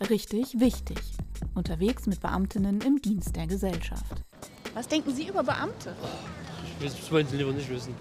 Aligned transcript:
Richtig 0.00 0.58
wichtig. 0.60 0.98
Unterwegs 1.54 2.06
mit 2.06 2.20
Beamtinnen 2.20 2.80
im 2.80 3.00
Dienst 3.00 3.36
der 3.36 3.46
Gesellschaft. 3.46 4.04
Was 4.74 4.88
denken 4.88 5.14
Sie 5.14 5.28
über 5.28 5.42
Beamte? 5.44 5.94
Ich 6.76 6.80
will- 6.82 6.90
das 6.90 7.12
wollen 7.12 7.26
Sie 7.28 7.36
lieber 7.36 7.52
nicht 7.52 7.70
wissen. 7.70 7.94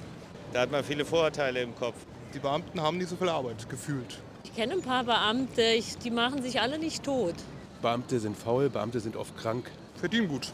Da 0.52 0.62
hat 0.62 0.72
man 0.72 0.84
viele 0.84 1.06
Vorurteile 1.06 1.62
im 1.62 1.76
Kopf. 1.76 1.96
Die 2.34 2.40
Beamten 2.40 2.82
haben 2.82 2.98
nicht 2.98 3.10
so 3.10 3.16
viel 3.16 3.30
Arbeit, 3.30 3.70
gefühlt. 3.70 4.18
Ich 4.44 4.56
kenne 4.56 4.74
ein 4.74 4.82
paar 4.82 5.04
Beamte, 5.04 5.62
ich, 5.62 5.98
die 6.00 6.10
machen 6.12 6.42
sich 6.42 6.60
alle 6.60 6.80
nicht 6.80 7.04
tot. 7.04 7.36
Beamte 7.82 8.20
sind 8.20 8.36
faul, 8.38 8.70
Beamte 8.70 9.00
sind 9.00 9.16
oft 9.16 9.38
krank. 9.38 9.70
Verdienen 9.96 10.28
gut, 10.28 10.52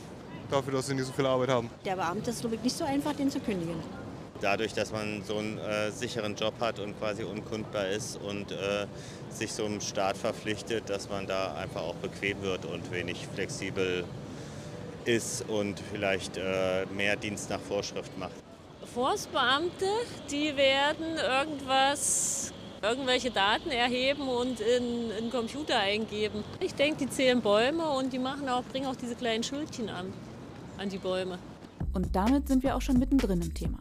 dafür, 0.51 0.73
dass 0.73 0.87
sie 0.87 0.93
nicht 0.93 1.05
so 1.05 1.13
viel 1.13 1.25
Arbeit 1.25 1.49
haben. 1.49 1.69
Der 1.85 1.95
Beamte 1.95 2.31
ist, 2.31 2.41
glaube 2.41 2.55
ich, 2.55 2.61
nicht 2.63 2.75
so 2.77 2.83
einfach, 2.83 3.13
den 3.13 3.31
zu 3.31 3.39
kündigen. 3.39 3.75
Dadurch, 4.41 4.73
dass 4.73 4.91
man 4.91 5.23
so 5.23 5.37
einen 5.37 5.57
äh, 5.57 5.91
sicheren 5.91 6.35
Job 6.35 6.53
hat 6.59 6.79
und 6.79 6.97
quasi 6.97 7.23
unkundbar 7.23 7.87
ist 7.87 8.17
und 8.21 8.51
äh, 8.51 8.87
sich 9.29 9.51
so 9.53 9.65
einem 9.65 9.81
Staat 9.81 10.17
verpflichtet, 10.17 10.89
dass 10.89 11.09
man 11.09 11.27
da 11.27 11.55
einfach 11.55 11.81
auch 11.81 11.95
bequem 11.95 12.41
wird 12.41 12.65
und 12.65 12.91
wenig 12.91 13.27
flexibel 13.33 14.05
ist 15.05 15.47
und 15.49 15.81
vielleicht 15.91 16.37
äh, 16.37 16.85
mehr 16.95 17.15
Dienst 17.15 17.49
nach 17.49 17.59
Vorschrift 17.59 18.17
macht. 18.17 18.31
Forstbeamte, 18.93 19.85
die 20.31 20.55
werden 20.55 21.17
irgendwas, 21.17 22.53
irgendwelche 22.81 23.29
Daten 23.29 23.69
erheben 23.69 24.27
und 24.27 24.59
in 24.61 25.11
in 25.11 25.25
den 25.25 25.31
Computer 25.31 25.77
eingeben. 25.77 26.43
Ich 26.59 26.73
denke, 26.73 27.05
die 27.05 27.09
zählen 27.09 27.41
Bäume 27.41 27.89
und 27.89 28.13
die 28.13 28.19
machen 28.19 28.47
auch, 28.49 28.63
bringen 28.63 28.87
auch 28.87 28.95
diese 28.95 29.15
kleinen 29.15 29.43
Schildchen 29.43 29.89
an, 29.89 30.13
an 30.77 30.89
die 30.89 30.97
Bäume. 30.97 31.37
Und 31.93 32.15
damit 32.15 32.47
sind 32.47 32.63
wir 32.63 32.75
auch 32.75 32.81
schon 32.81 32.97
mittendrin 32.97 33.41
im 33.41 33.53
Thema. 33.53 33.79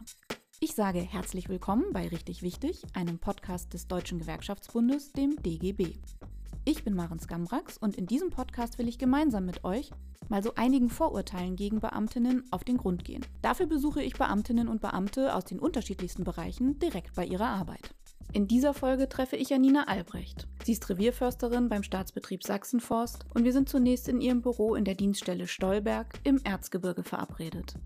Ich 0.61 0.75
sage 0.75 0.98
herzlich 0.98 1.48
willkommen 1.48 1.85
bei 1.93 2.09
Richtig 2.09 2.43
Wichtig, 2.43 2.83
einem 2.93 3.21
Podcast 3.21 3.75
des 3.75 3.87
Deutschen 3.87 4.19
Gewerkschaftsbundes, 4.19 5.12
dem 5.12 5.41
DGB. 5.41 5.95
Ich 6.65 6.83
bin 6.83 6.97
Maren 6.97 7.21
Skamrax 7.21 7.79
und 7.79 7.97
in 7.97 8.09
diesem 8.09 8.31
Podcast 8.31 8.77
will 8.77 8.89
ich 8.89 8.98
gemeinsam 8.98 9.47
mit 9.47 9.62
euch 9.62 9.92
mal 10.28 10.42
so 10.42 10.56
einigen 10.56 10.91
Vorurteilen 10.91 11.55
gegen 11.55 11.78
Beamtinnen 11.78 12.42
auf 12.50 12.65
den 12.65 12.77
Grund 12.77 13.05
gehen. 13.05 13.25
Dafür 13.41 13.67
besuche 13.67 14.03
ich 14.03 14.15
Beamtinnen 14.15 14.67
und 14.67 14.81
Beamte 14.81 15.33
aus 15.37 15.45
den 15.45 15.61
unterschiedlichsten 15.61 16.25
Bereichen 16.25 16.81
direkt 16.81 17.15
bei 17.15 17.25
ihrer 17.25 17.47
Arbeit. 17.47 17.95
In 18.33 18.48
dieser 18.48 18.75
Folge 18.75 19.09
treffe 19.09 19.37
ich 19.37 19.50
Janina 19.50 19.84
Albrecht. 19.84 20.48
Sie 20.65 20.72
ist 20.72 20.91
Revierförsterin 20.91 21.69
beim 21.69 21.84
Staatsbetrieb 21.84 22.43
Sachsenforst 22.43 23.27
und 23.33 23.45
wir 23.45 23.53
sind 23.53 23.69
zunächst 23.69 24.09
in 24.09 24.20
ihrem 24.20 24.43
Büro 24.43 24.75
in 24.75 24.84
der 24.84 24.97
Dienststelle 24.97 25.47
Stolberg 25.47 26.19
im 26.25 26.41
Erzgebirge 26.43 27.05
verabredet. 27.05 27.77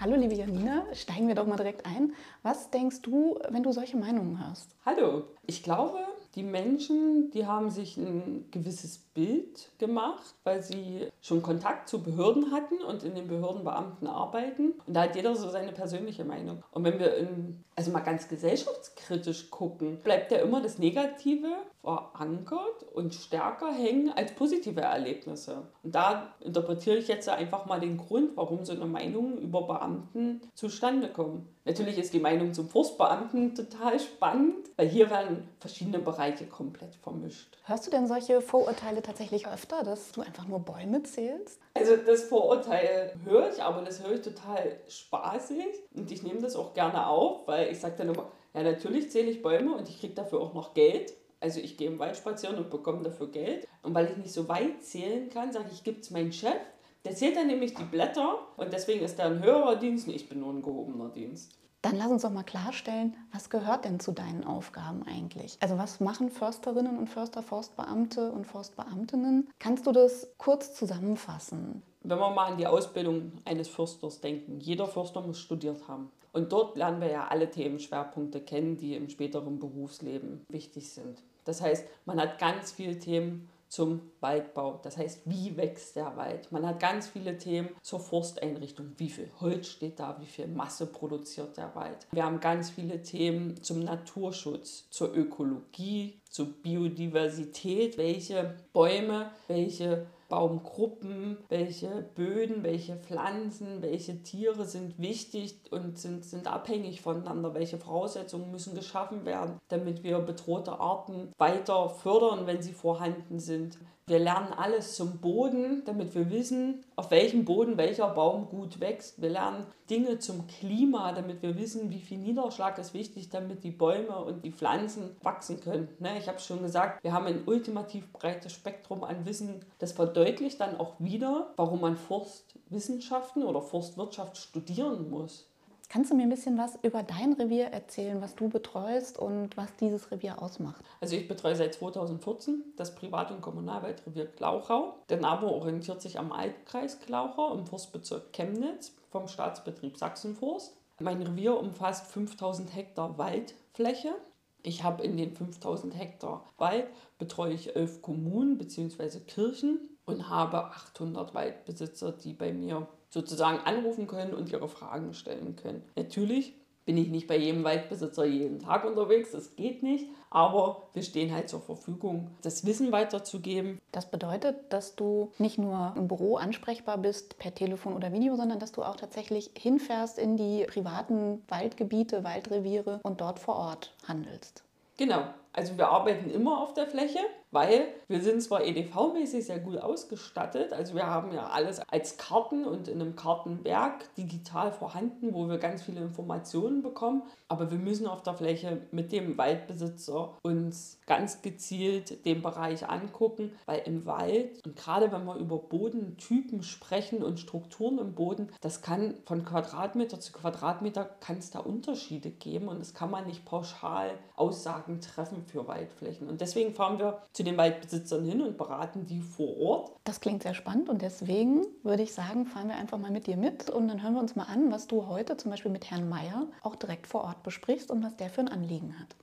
Hallo 0.00 0.16
liebe 0.16 0.34
Janina, 0.34 0.82
steigen 0.92 1.28
wir 1.28 1.36
doch 1.36 1.46
mal 1.46 1.56
direkt 1.56 1.86
ein. 1.86 2.12
Was 2.42 2.70
denkst 2.70 3.02
du, 3.02 3.38
wenn 3.48 3.62
du 3.62 3.70
solche 3.70 3.96
Meinungen 3.96 4.44
hörst? 4.44 4.74
Hallo, 4.84 5.22
ich 5.46 5.62
glaube, 5.62 5.98
die 6.34 6.42
Menschen, 6.42 7.30
die 7.30 7.46
haben 7.46 7.70
sich 7.70 7.96
ein 7.96 8.48
gewisses 8.50 8.98
Bild 8.98 9.70
gemacht, 9.78 10.34
weil 10.42 10.62
sie 10.62 11.08
schon 11.20 11.42
Kontakt 11.42 11.88
zu 11.88 12.02
Behörden 12.02 12.50
hatten 12.50 12.82
und 12.82 13.04
in 13.04 13.14
den 13.14 13.28
Behörden 13.28 13.62
Beamten 13.62 14.08
arbeiten. 14.08 14.72
Und 14.84 14.94
da 14.94 15.02
hat 15.02 15.14
jeder 15.14 15.36
so 15.36 15.48
seine 15.48 15.70
persönliche 15.70 16.24
Meinung. 16.24 16.64
Und 16.72 16.82
wenn 16.82 16.98
wir 16.98 17.16
in, 17.16 17.62
also 17.76 17.92
mal 17.92 18.00
ganz 18.00 18.26
gesellschaftskritisch 18.26 19.48
gucken, 19.50 20.00
bleibt 20.02 20.32
ja 20.32 20.38
immer 20.38 20.60
das 20.60 20.78
Negative 20.78 21.48
verankert 21.84 22.82
und 22.94 23.14
stärker 23.14 23.70
hängen 23.72 24.10
als 24.10 24.32
positive 24.32 24.80
Erlebnisse. 24.80 25.68
Und 25.82 25.94
da 25.94 26.34
interpretiere 26.40 26.96
ich 26.96 27.08
jetzt 27.08 27.28
einfach 27.28 27.66
mal 27.66 27.78
den 27.78 27.98
Grund, 27.98 28.36
warum 28.36 28.64
so 28.64 28.72
eine 28.72 28.86
Meinung 28.86 29.38
über 29.38 29.66
Beamten 29.66 30.40
zustande 30.54 31.08
kommt. 31.08 31.46
Natürlich 31.66 31.98
ist 31.98 32.12
die 32.12 32.20
Meinung 32.20 32.52
zum 32.52 32.68
Forstbeamten 32.68 33.54
total 33.54 34.00
spannend, 34.00 34.70
weil 34.76 34.88
hier 34.88 35.10
werden 35.10 35.48
verschiedene 35.60 35.98
Bereiche 35.98 36.46
komplett 36.46 36.94
vermischt. 36.96 37.56
Hörst 37.64 37.86
du 37.86 37.90
denn 37.90 38.06
solche 38.06 38.40
Vorurteile 38.40 39.02
tatsächlich 39.02 39.46
öfter, 39.46 39.82
dass 39.82 40.12
du 40.12 40.22
einfach 40.22 40.46
nur 40.46 40.60
Bäume 40.60 41.02
zählst? 41.02 41.60
Also 41.74 41.96
das 41.96 42.24
Vorurteil 42.24 43.14
höre 43.24 43.50
ich, 43.50 43.62
aber 43.62 43.82
das 43.82 44.02
höre 44.02 44.14
ich 44.14 44.22
total 44.22 44.76
spaßig 44.88 45.66
und 45.94 46.10
ich 46.10 46.22
nehme 46.22 46.40
das 46.40 46.56
auch 46.56 46.74
gerne 46.74 47.06
auf, 47.06 47.46
weil 47.46 47.70
ich 47.70 47.80
sage 47.80 47.94
dann 47.98 48.10
immer, 48.10 48.30
ja 48.54 48.62
natürlich 48.62 49.10
zähle 49.10 49.30
ich 49.30 49.42
Bäume 49.42 49.74
und 49.74 49.88
ich 49.88 50.00
kriege 50.00 50.14
dafür 50.14 50.40
auch 50.40 50.54
noch 50.54 50.74
Geld. 50.74 51.12
Also 51.44 51.60
ich 51.60 51.76
gehe 51.76 51.88
im 51.88 51.98
Wald 51.98 52.16
spazieren 52.16 52.56
und 52.56 52.70
bekomme 52.70 53.02
dafür 53.02 53.28
Geld. 53.28 53.68
Und 53.82 53.94
weil 53.94 54.06
ich 54.06 54.16
nicht 54.16 54.32
so 54.32 54.48
weit 54.48 54.82
zählen 54.82 55.28
kann, 55.28 55.52
sage 55.52 55.66
ich, 55.70 55.84
gibt 55.84 56.02
es 56.02 56.10
meinen 56.10 56.32
Chef. 56.32 56.56
Der 57.04 57.14
zählt 57.14 57.36
dann 57.36 57.48
nämlich 57.48 57.74
die 57.74 57.84
Blätter 57.84 58.38
und 58.56 58.72
deswegen 58.72 59.04
ist 59.04 59.18
er 59.18 59.26
ein 59.26 59.42
höherer 59.42 59.76
Dienst 59.76 60.08
und 60.08 60.14
ich 60.14 60.26
bin 60.26 60.40
nur 60.40 60.54
ein 60.54 60.62
gehobener 60.62 61.10
Dienst. 61.10 61.52
Dann 61.82 61.96
lass 61.98 62.10
uns 62.10 62.22
doch 62.22 62.30
mal 62.30 62.44
klarstellen, 62.44 63.14
was 63.30 63.50
gehört 63.50 63.84
denn 63.84 64.00
zu 64.00 64.12
deinen 64.12 64.42
Aufgaben 64.42 65.02
eigentlich? 65.06 65.58
Also 65.60 65.76
was 65.76 66.00
machen 66.00 66.30
Försterinnen 66.30 66.96
und 66.96 67.10
Förster, 67.10 67.42
Forstbeamte 67.42 68.32
und 68.32 68.46
Forstbeamtinnen? 68.46 69.50
Kannst 69.58 69.86
du 69.86 69.92
das 69.92 70.26
kurz 70.38 70.72
zusammenfassen? 70.72 71.82
Wenn 72.00 72.18
wir 72.18 72.30
mal 72.30 72.52
an 72.52 72.56
die 72.56 72.66
Ausbildung 72.66 73.32
eines 73.44 73.68
Försters 73.68 74.22
denken, 74.22 74.60
jeder 74.60 74.86
Förster 74.86 75.20
muss 75.20 75.38
studiert 75.38 75.88
haben. 75.88 76.10
Und 76.32 76.52
dort 76.52 76.76
lernen 76.76 77.02
wir 77.02 77.10
ja 77.10 77.26
alle 77.28 77.50
Themenschwerpunkte 77.50 78.40
kennen, 78.40 78.78
die 78.78 78.96
im 78.96 79.10
späteren 79.10 79.58
Berufsleben 79.58 80.40
wichtig 80.48 80.90
sind. 80.90 81.22
Das 81.44 81.60
heißt, 81.60 81.86
man 82.06 82.20
hat 82.20 82.38
ganz 82.38 82.72
viele 82.72 82.98
Themen 82.98 83.48
zum 83.74 84.02
Waldbau. 84.20 84.78
Das 84.84 84.96
heißt, 84.96 85.22
wie 85.24 85.56
wächst 85.56 85.96
der 85.96 86.16
Wald? 86.16 86.52
Man 86.52 86.64
hat 86.64 86.78
ganz 86.78 87.08
viele 87.08 87.38
Themen 87.38 87.70
zur 87.82 87.98
Forsteinrichtung. 87.98 88.92
Wie 88.98 89.10
viel 89.10 89.28
Holz 89.40 89.66
steht 89.66 89.98
da? 89.98 90.16
Wie 90.20 90.26
viel 90.26 90.46
Masse 90.46 90.86
produziert 90.86 91.56
der 91.56 91.74
Wald? 91.74 92.06
Wir 92.12 92.24
haben 92.24 92.38
ganz 92.38 92.70
viele 92.70 93.02
Themen 93.02 93.60
zum 93.62 93.80
Naturschutz, 93.80 94.88
zur 94.90 95.12
Ökologie, 95.16 96.20
zur 96.30 96.46
Biodiversität. 96.62 97.98
Welche 97.98 98.54
Bäume, 98.72 99.30
welche 99.48 100.06
Baumgruppen, 100.34 101.38
welche 101.48 102.10
Böden, 102.16 102.64
welche 102.64 102.96
Pflanzen, 102.96 103.82
welche 103.82 104.20
Tiere 104.24 104.64
sind 104.64 104.98
wichtig 104.98 105.60
und 105.70 105.96
sind, 105.96 106.24
sind 106.24 106.48
abhängig 106.48 107.02
voneinander, 107.02 107.54
welche 107.54 107.78
Voraussetzungen 107.78 108.50
müssen 108.50 108.74
geschaffen 108.74 109.24
werden, 109.26 109.60
damit 109.68 110.02
wir 110.02 110.18
bedrohte 110.18 110.80
Arten 110.80 111.30
weiter 111.38 111.88
fördern, 111.88 112.48
wenn 112.48 112.60
sie 112.60 112.72
vorhanden 112.72 113.38
sind. 113.38 113.78
Wir 114.06 114.18
lernen 114.18 114.52
alles 114.52 114.96
zum 114.96 115.18
Boden, 115.18 115.82
damit 115.86 116.14
wir 116.14 116.28
wissen, 116.30 116.84
auf 116.94 117.10
welchem 117.10 117.46
Boden 117.46 117.78
welcher 117.78 118.08
Baum 118.08 118.48
gut 118.48 118.78
wächst. 118.78 119.22
Wir 119.22 119.30
lernen 119.30 119.64
Dinge 119.88 120.18
zum 120.18 120.46
Klima, 120.46 121.12
damit 121.12 121.40
wir 121.40 121.56
wissen, 121.56 121.90
wie 121.90 122.00
viel 122.00 122.18
Niederschlag 122.18 122.76
ist 122.76 122.92
wichtig, 122.92 123.30
damit 123.30 123.64
die 123.64 123.70
Bäume 123.70 124.22
und 124.22 124.44
die 124.44 124.50
Pflanzen 124.50 125.16
wachsen 125.22 125.60
können. 125.60 125.88
Ne, 126.00 126.18
Ich 126.18 126.28
habe 126.28 126.38
schon 126.38 126.60
gesagt, 126.60 127.02
wir 127.02 127.14
haben 127.14 127.24
ein 127.24 127.44
ultimativ 127.46 128.12
breites 128.12 128.52
Spektrum 128.52 129.04
an 129.04 129.24
Wissen. 129.24 129.64
Das 129.78 129.94
verdeutlicht 130.24 130.60
dann 130.60 130.78
auch 130.78 130.94
wieder, 130.98 131.52
warum 131.56 131.82
man 131.82 131.96
Forstwissenschaften 131.96 133.42
oder 133.42 133.60
Forstwirtschaft 133.60 134.38
studieren 134.38 135.10
muss. 135.10 135.50
Kannst 135.90 136.10
du 136.10 136.16
mir 136.16 136.22
ein 136.22 136.30
bisschen 136.30 136.56
was 136.56 136.78
über 136.82 137.02
dein 137.02 137.34
Revier 137.34 137.66
erzählen, 137.66 138.20
was 138.22 138.34
du 138.34 138.48
betreust 138.48 139.18
und 139.18 139.54
was 139.56 139.68
dieses 139.78 140.10
Revier 140.10 140.40
ausmacht? 140.42 140.82
Also 141.00 141.14
ich 141.14 141.28
betreue 141.28 141.54
seit 141.54 141.74
2014 141.74 142.64
das 142.76 142.94
Privat- 142.94 143.30
und 143.30 143.42
Kommunalwaldrevier 143.42 144.24
Glauchau. 144.24 144.94
Der 145.10 145.20
Name 145.20 145.46
orientiert 145.46 146.00
sich 146.00 146.18
am 146.18 146.32
Altkreis 146.32 147.00
Glauchau 147.00 147.52
im 147.52 147.66
Forstbezirk 147.66 148.32
Chemnitz 148.32 148.94
vom 149.10 149.28
Staatsbetrieb 149.28 149.98
Sachsenforst. 149.98 150.74
Mein 151.00 151.20
Revier 151.20 151.58
umfasst 151.58 152.06
5000 152.06 152.74
Hektar 152.74 153.18
Waldfläche. 153.18 154.14
Ich 154.62 154.82
habe 154.82 155.02
in 155.02 155.18
den 155.18 155.36
5000 155.36 155.94
Hektar 155.94 156.46
Wald 156.56 156.86
betreue 157.18 157.52
ich 157.52 157.76
elf 157.76 158.00
Kommunen 158.00 158.56
bzw. 158.56 159.20
Kirchen 159.20 159.90
und 160.06 160.28
habe 160.28 160.64
800 160.64 161.34
Waldbesitzer, 161.34 162.12
die 162.12 162.32
bei 162.32 162.52
mir 162.52 162.86
sozusagen 163.10 163.58
anrufen 163.58 164.06
können 164.06 164.34
und 164.34 164.50
ihre 164.50 164.68
Fragen 164.68 165.14
stellen 165.14 165.56
können. 165.56 165.82
Natürlich 165.96 166.54
bin 166.84 166.96
ich 166.98 167.08
nicht 167.08 167.26
bei 167.26 167.38
jedem 167.38 167.64
Waldbesitzer 167.64 168.24
jeden 168.24 168.58
Tag 168.58 168.84
unterwegs, 168.84 169.32
das 169.32 169.56
geht 169.56 169.82
nicht, 169.82 170.06
aber 170.30 170.88
wir 170.92 171.02
stehen 171.02 171.32
halt 171.32 171.48
zur 171.48 171.60
Verfügung, 171.60 172.30
das 172.42 172.66
Wissen 172.66 172.92
weiterzugeben. 172.92 173.80
Das 173.92 174.10
bedeutet, 174.10 174.56
dass 174.70 174.94
du 174.94 175.32
nicht 175.38 175.58
nur 175.58 175.94
im 175.96 176.08
Büro 176.08 176.36
ansprechbar 176.36 176.98
bist 176.98 177.38
per 177.38 177.54
Telefon 177.54 177.94
oder 177.94 178.12
Video, 178.12 178.36
sondern 178.36 178.58
dass 178.58 178.72
du 178.72 178.82
auch 178.82 178.96
tatsächlich 178.96 179.50
hinfährst 179.56 180.18
in 180.18 180.36
die 180.36 180.66
privaten 180.66 181.42
Waldgebiete, 181.48 182.22
Waldreviere 182.22 183.00
und 183.02 183.20
dort 183.20 183.38
vor 183.38 183.56
Ort 183.56 183.94
handelst. 184.06 184.62
Genau, 184.96 185.24
also 185.54 185.78
wir 185.78 185.88
arbeiten 185.88 186.30
immer 186.30 186.60
auf 186.60 186.74
der 186.74 186.86
Fläche, 186.86 187.20
weil 187.52 187.86
wir 188.08 188.20
sind 188.20 188.42
zwar 188.42 188.62
EDV-mäßig 188.62 189.44
sehr 189.44 189.60
gut 189.60 189.78
ausgestattet, 189.78 190.72
also 190.72 190.94
wir 190.94 191.06
haben 191.06 191.32
ja 191.32 191.46
alles 191.46 191.80
als 191.88 192.16
Karten 192.16 192.64
und 192.64 192.88
in 192.88 193.00
einem 193.00 193.14
Kartenwerk 193.14 194.12
digital 194.16 194.72
vorhanden, 194.72 195.32
wo 195.32 195.48
wir 195.48 195.58
ganz 195.58 195.82
viele 195.82 196.00
Informationen 196.00 196.82
bekommen, 196.82 197.22
aber 197.46 197.70
wir 197.70 197.78
müssen 197.78 198.08
auf 198.08 198.22
der 198.24 198.34
Fläche 198.34 198.80
mit 198.90 199.12
dem 199.12 199.38
Waldbesitzer 199.38 200.36
uns 200.42 200.98
ganz 201.06 201.42
gezielt 201.42 202.24
den 202.26 202.42
Bereich 202.42 202.88
angucken, 202.88 203.52
weil 203.66 203.82
im 203.86 204.04
Wald 204.06 204.60
und 204.66 204.74
gerade 204.74 205.12
wenn 205.12 205.24
wir 205.24 205.36
über 205.36 205.58
Bodentypen 205.58 206.64
sprechen 206.64 207.22
und 207.22 207.38
Strukturen 207.38 207.98
im 207.98 208.14
Boden, 208.14 208.48
das 208.60 208.82
kann 208.82 209.14
von 209.26 209.44
Quadratmeter 209.44 210.18
zu 210.18 210.32
Quadratmeter 210.32 211.04
kann 211.20 211.38
es 211.38 211.50
da 211.50 211.60
Unterschiede 211.60 212.30
geben 212.30 212.66
und 212.66 212.80
das 212.80 212.94
kann 212.94 213.12
man 213.12 213.28
nicht 213.28 213.44
pauschal 213.44 214.10
Aussagen 214.34 215.00
treffen 215.00 215.43
für 215.44 215.66
Waldflächen. 215.66 216.28
Und 216.28 216.40
deswegen 216.40 216.74
fahren 216.74 216.98
wir 216.98 217.22
zu 217.32 217.42
den 217.42 217.56
Waldbesitzern 217.56 218.24
hin 218.24 218.42
und 218.42 218.56
beraten 218.56 219.06
die 219.06 219.20
vor 219.20 219.56
Ort. 219.58 219.92
Das 220.04 220.20
klingt 220.20 220.42
sehr 220.42 220.54
spannend 220.54 220.88
und 220.88 221.02
deswegen 221.02 221.66
würde 221.82 222.02
ich 222.02 222.14
sagen, 222.14 222.46
fahren 222.46 222.68
wir 222.68 222.76
einfach 222.76 222.98
mal 222.98 223.10
mit 223.10 223.26
dir 223.26 223.36
mit 223.36 223.70
und 223.70 223.88
dann 223.88 224.02
hören 224.02 224.14
wir 224.14 224.20
uns 224.20 224.36
mal 224.36 224.44
an, 224.44 224.70
was 224.72 224.86
du 224.86 225.06
heute 225.06 225.36
zum 225.36 225.50
Beispiel 225.50 225.70
mit 225.70 225.90
Herrn 225.90 226.08
Meier 226.08 226.46
auch 226.62 226.76
direkt 226.76 227.06
vor 227.06 227.24
Ort 227.24 227.42
besprichst 227.42 227.90
und 227.90 228.02
was 228.04 228.16
der 228.16 228.30
für 228.30 228.42
ein 228.42 228.48
Anliegen 228.48 228.98
hat. 228.98 229.16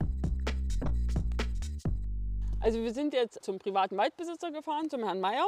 Also 2.60 2.80
wir 2.80 2.92
sind 2.92 3.12
jetzt 3.12 3.44
zum 3.44 3.58
privaten 3.58 3.96
Waldbesitzer 3.96 4.52
gefahren, 4.52 4.88
zum 4.88 5.02
Herrn 5.02 5.20
Meier. 5.20 5.46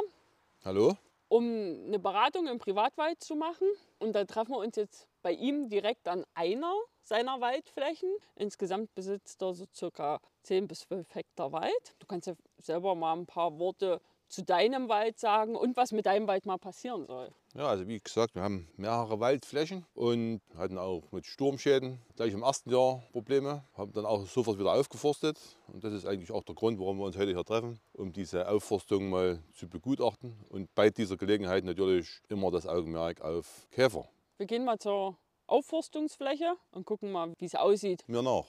Hallo? 0.65 0.97
Um 1.29 1.45
eine 1.87 1.97
Beratung 1.97 2.47
im 2.47 2.57
Privatwald 2.57 3.23
zu 3.23 3.35
machen. 3.35 3.67
Und 3.99 4.13
da 4.13 4.25
treffen 4.25 4.51
wir 4.51 4.57
uns 4.57 4.75
jetzt 4.75 5.07
bei 5.21 5.31
ihm 5.31 5.69
direkt 5.69 6.09
an 6.09 6.25
einer 6.33 6.73
seiner 7.05 7.39
Waldflächen. 7.39 8.09
Insgesamt 8.35 8.93
besitzt 8.95 9.41
er 9.41 9.53
so 9.53 9.65
circa 9.73 10.19
10 10.43 10.67
bis 10.67 10.81
12 10.81 11.15
Hektar 11.15 11.51
Wald. 11.51 11.95
Du 11.99 12.05
kannst 12.07 12.27
ja 12.27 12.33
selber 12.57 12.95
mal 12.95 13.13
ein 13.15 13.25
paar 13.25 13.57
Worte 13.59 14.01
zu 14.27 14.43
deinem 14.43 14.89
Wald 14.89 15.19
sagen 15.19 15.55
und 15.55 15.77
was 15.77 15.91
mit 15.91 16.07
deinem 16.07 16.27
Wald 16.27 16.45
mal 16.45 16.57
passieren 16.57 17.05
soll. 17.05 17.31
Ja, 17.53 17.67
also 17.67 17.87
wie 17.87 17.99
gesagt, 17.99 18.35
wir 18.35 18.41
haben 18.41 18.67
mehrere 18.75 19.19
Waldflächen 19.19 19.85
und 19.93 20.41
hatten 20.57 20.77
auch 20.77 21.03
mit 21.11 21.25
Sturmschäden 21.25 22.01
gleich 22.15 22.33
im 22.33 22.41
ersten 22.41 22.71
Jahr 22.71 23.03
Probleme. 23.11 23.63
Haben 23.75 23.93
dann 23.93 24.05
auch 24.05 24.25
sofort 24.25 24.59
wieder 24.59 24.73
aufgeforstet. 24.73 25.39
Und 25.67 25.83
das 25.83 25.93
ist 25.93 26.05
eigentlich 26.05 26.31
auch 26.31 26.43
der 26.43 26.55
Grund, 26.55 26.79
warum 26.79 26.97
wir 26.97 27.05
uns 27.05 27.17
heute 27.17 27.31
hier 27.31 27.45
treffen, 27.45 27.79
um 27.93 28.11
diese 28.11 28.49
Aufforstung 28.49 29.09
mal 29.09 29.41
zu 29.53 29.69
begutachten. 29.69 30.35
Und 30.49 30.73
bei 30.75 30.89
dieser 30.89 31.17
Gelegenheit 31.17 31.63
natürlich 31.63 32.19
immer 32.27 32.51
das 32.51 32.67
Augenmerk 32.67 33.21
auf 33.21 33.67
Käfer. 33.71 34.05
Wir 34.37 34.47
gehen 34.47 34.65
mal 34.65 34.77
zur 34.79 35.15
Aufforstungsfläche 35.47 36.55
und 36.71 36.85
gucken 36.85 37.11
mal, 37.11 37.33
wie 37.37 37.45
es 37.45 37.55
aussieht. 37.55 38.03
Mir 38.07 38.21
nach. 38.21 38.45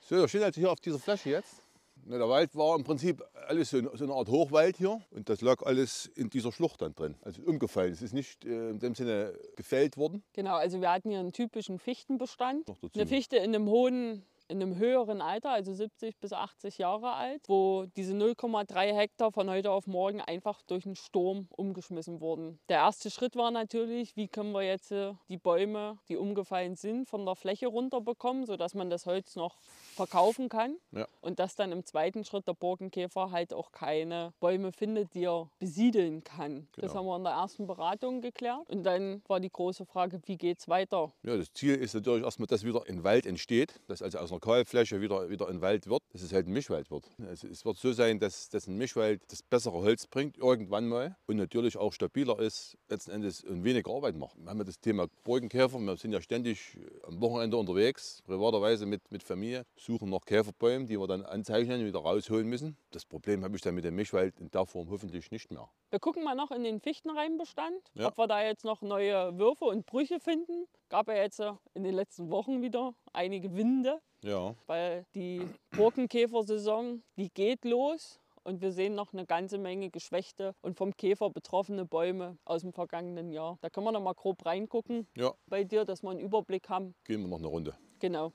So, 0.00 0.16
wir 0.16 0.28
stehen 0.28 0.42
also 0.42 0.60
hier 0.60 0.70
auf 0.70 0.80
dieser 0.80 0.98
Fläche 0.98 1.30
jetzt. 1.30 1.62
Ne, 2.04 2.18
der 2.18 2.28
Wald 2.28 2.54
war 2.54 2.76
im 2.76 2.84
Prinzip 2.84 3.24
alles 3.48 3.70
so 3.70 3.78
eine 3.78 4.12
Art 4.12 4.28
Hochwald 4.28 4.76
hier 4.76 5.00
und 5.10 5.28
das 5.28 5.40
lag 5.40 5.62
alles 5.62 6.06
in 6.14 6.30
dieser 6.30 6.52
Schlucht 6.52 6.80
dann 6.80 6.94
drin. 6.94 7.16
Also 7.22 7.42
umgefallen. 7.42 7.92
Es 7.92 8.00
ist 8.00 8.12
nicht 8.12 8.44
äh, 8.44 8.70
in 8.70 8.78
dem 8.78 8.94
Sinne 8.94 9.36
gefällt 9.56 9.96
worden. 9.96 10.22
Genau, 10.32 10.54
also 10.54 10.80
wir 10.80 10.92
hatten 10.92 11.10
hier 11.10 11.18
einen 11.18 11.32
typischen 11.32 11.80
Fichtenbestand. 11.80 12.64
Eine 12.94 13.06
Fichte 13.08 13.38
in 13.38 13.56
einem 13.56 13.68
hohen 13.68 14.24
in 14.48 14.62
einem 14.62 14.76
höheren 14.76 15.20
Alter, 15.20 15.50
also 15.50 15.72
70 15.74 16.18
bis 16.18 16.32
80 16.32 16.78
Jahre 16.78 17.12
alt, 17.12 17.42
wo 17.48 17.86
diese 17.96 18.14
0,3 18.14 18.94
Hektar 18.94 19.32
von 19.32 19.50
heute 19.50 19.70
auf 19.70 19.86
morgen 19.86 20.20
einfach 20.20 20.62
durch 20.62 20.86
einen 20.86 20.96
Sturm 20.96 21.48
umgeschmissen 21.50 22.20
wurden. 22.20 22.58
Der 22.68 22.78
erste 22.78 23.10
Schritt 23.10 23.36
war 23.36 23.50
natürlich, 23.50 24.16
wie 24.16 24.28
können 24.28 24.52
wir 24.52 24.62
jetzt 24.62 24.92
äh, 24.92 25.14
die 25.28 25.38
Bäume, 25.38 25.98
die 26.08 26.16
umgefallen 26.16 26.76
sind, 26.76 27.08
von 27.08 27.24
der 27.24 27.36
Fläche 27.36 27.66
runterbekommen, 27.66 28.46
sodass 28.46 28.74
man 28.74 28.90
das 28.90 29.06
Holz 29.06 29.36
noch 29.36 29.58
verkaufen 29.96 30.48
kann. 30.48 30.76
Ja. 30.92 31.06
Und 31.20 31.38
dass 31.38 31.56
dann 31.56 31.72
im 31.72 31.84
zweiten 31.84 32.24
Schritt 32.24 32.46
der 32.46 32.54
Borkenkäfer 32.54 33.30
halt 33.30 33.52
auch 33.52 33.72
keine 33.72 34.32
Bäume 34.40 34.72
findet, 34.72 35.14
die 35.14 35.24
er 35.24 35.50
besiedeln 35.58 36.22
kann. 36.22 36.68
Genau. 36.72 36.86
Das 36.86 36.94
haben 36.94 37.06
wir 37.06 37.16
in 37.16 37.24
der 37.24 37.32
ersten 37.32 37.66
Beratung 37.66 38.20
geklärt. 38.20 38.68
Und 38.68 38.84
dann 38.84 39.22
war 39.26 39.40
die 39.40 39.50
große 39.50 39.86
Frage, 39.86 40.20
wie 40.26 40.36
geht 40.36 40.60
es 40.60 40.68
weiter? 40.68 41.12
Ja, 41.22 41.36
das 41.36 41.52
Ziel 41.52 41.74
ist 41.74 41.94
natürlich 41.94 42.24
erstmal, 42.24 42.46
dass 42.46 42.64
wieder 42.64 42.84
ein 42.88 43.02
Wald 43.02 43.26
entsteht, 43.26 43.80
dass 43.88 44.02
also 44.02 44.18
aus 44.18 44.30
einer 44.30 44.40
Kahlfläche 44.40 45.00
wieder, 45.00 45.28
wieder 45.30 45.48
ein 45.48 45.60
Wald 45.60 45.88
wird, 45.88 46.02
dass 46.12 46.22
es 46.22 46.32
halt 46.32 46.46
ein 46.46 46.52
Mischwald 46.52 46.90
wird. 46.90 47.10
Es, 47.30 47.42
es 47.42 47.64
wird 47.64 47.76
so 47.78 47.92
sein, 47.92 48.18
dass, 48.18 48.48
dass 48.50 48.66
ein 48.66 48.76
Mischwald 48.76 49.22
das 49.28 49.42
bessere 49.42 49.74
Holz 49.74 50.06
bringt, 50.06 50.38
irgendwann 50.38 50.86
mal, 50.86 51.16
und 51.26 51.36
natürlich 51.36 51.76
auch 51.76 51.92
stabiler 51.92 52.38
ist, 52.38 52.76
letzten 52.88 53.10
Endes 53.10 53.42
und 53.42 53.64
weniger 53.64 53.90
Arbeit 53.90 54.16
macht. 54.16 54.36
Wir 54.36 54.50
haben 54.50 54.58
ja 54.58 54.64
das 54.64 54.80
Thema 54.80 55.06
Borkenkäfer, 55.24 55.78
wir 55.78 55.96
sind 55.96 56.12
ja 56.12 56.20
ständig 56.20 56.78
am 57.06 57.20
Wochenende 57.20 57.56
unterwegs, 57.56 58.22
privaterweise 58.26 58.86
mit, 58.86 59.10
mit 59.10 59.22
Familie, 59.22 59.64
suchen 59.86 60.10
nach 60.10 60.20
Käferbäumen, 60.26 60.86
die 60.86 60.98
wir 60.98 61.06
dann 61.06 61.24
anzeichnen 61.24 61.80
und 61.80 61.86
wieder 61.86 62.00
rausholen 62.00 62.46
müssen. 62.48 62.76
Das 62.90 63.04
Problem 63.06 63.42
habe 63.44 63.56
ich 63.56 63.62
dann 63.62 63.74
mit 63.74 63.84
dem 63.84 63.94
Mischwald 63.94 64.38
in 64.40 64.50
der 64.50 64.66
Form 64.66 64.90
hoffentlich 64.90 65.30
nicht 65.30 65.50
mehr. 65.50 65.68
Wir 65.90 65.98
gucken 66.00 66.24
mal 66.24 66.34
noch 66.34 66.50
in 66.50 66.64
den 66.64 66.80
Fichtenreimbestand, 66.80 67.90
Ja. 67.94 68.08
ob 68.08 68.18
wir 68.18 68.26
da 68.26 68.42
jetzt 68.42 68.64
noch 68.64 68.82
neue 68.82 69.38
Würfe 69.38 69.64
und 69.64 69.86
Brüche 69.86 70.20
finden. 70.20 70.66
Gab 70.88 71.08
ja 71.08 71.14
jetzt 71.14 71.40
in 71.74 71.84
den 71.84 71.94
letzten 71.94 72.30
Wochen 72.30 72.60
wieder 72.62 72.94
einige 73.12 73.54
Winde, 73.56 74.00
Ja, 74.22 74.54
weil 74.66 75.06
die 75.14 75.40
Borkenkäfersaison, 75.76 77.02
die 77.16 77.30
geht 77.30 77.64
los. 77.64 78.20
Und 78.44 78.60
wir 78.60 78.70
sehen 78.70 78.94
noch 78.94 79.12
eine 79.12 79.26
ganze 79.26 79.58
Menge 79.58 79.90
geschwächte 79.90 80.54
und 80.62 80.76
vom 80.76 80.96
Käfer 80.96 81.30
betroffene 81.30 81.84
Bäume 81.84 82.38
aus 82.44 82.60
dem 82.62 82.72
vergangenen 82.72 83.32
Jahr. 83.32 83.58
Da 83.60 83.70
können 83.70 83.86
wir 83.86 83.90
noch 83.90 84.00
mal 84.00 84.14
grob 84.14 84.46
reingucken 84.46 85.08
ja, 85.16 85.34
bei 85.48 85.64
dir, 85.64 85.84
dass 85.84 86.04
wir 86.04 86.10
einen 86.10 86.20
Überblick 86.20 86.68
haben. 86.68 86.94
gehen 87.02 87.22
wir 87.22 87.28
noch 87.28 87.38
eine 87.38 87.48
Runde. 87.48 87.74
Genau. 87.98 88.32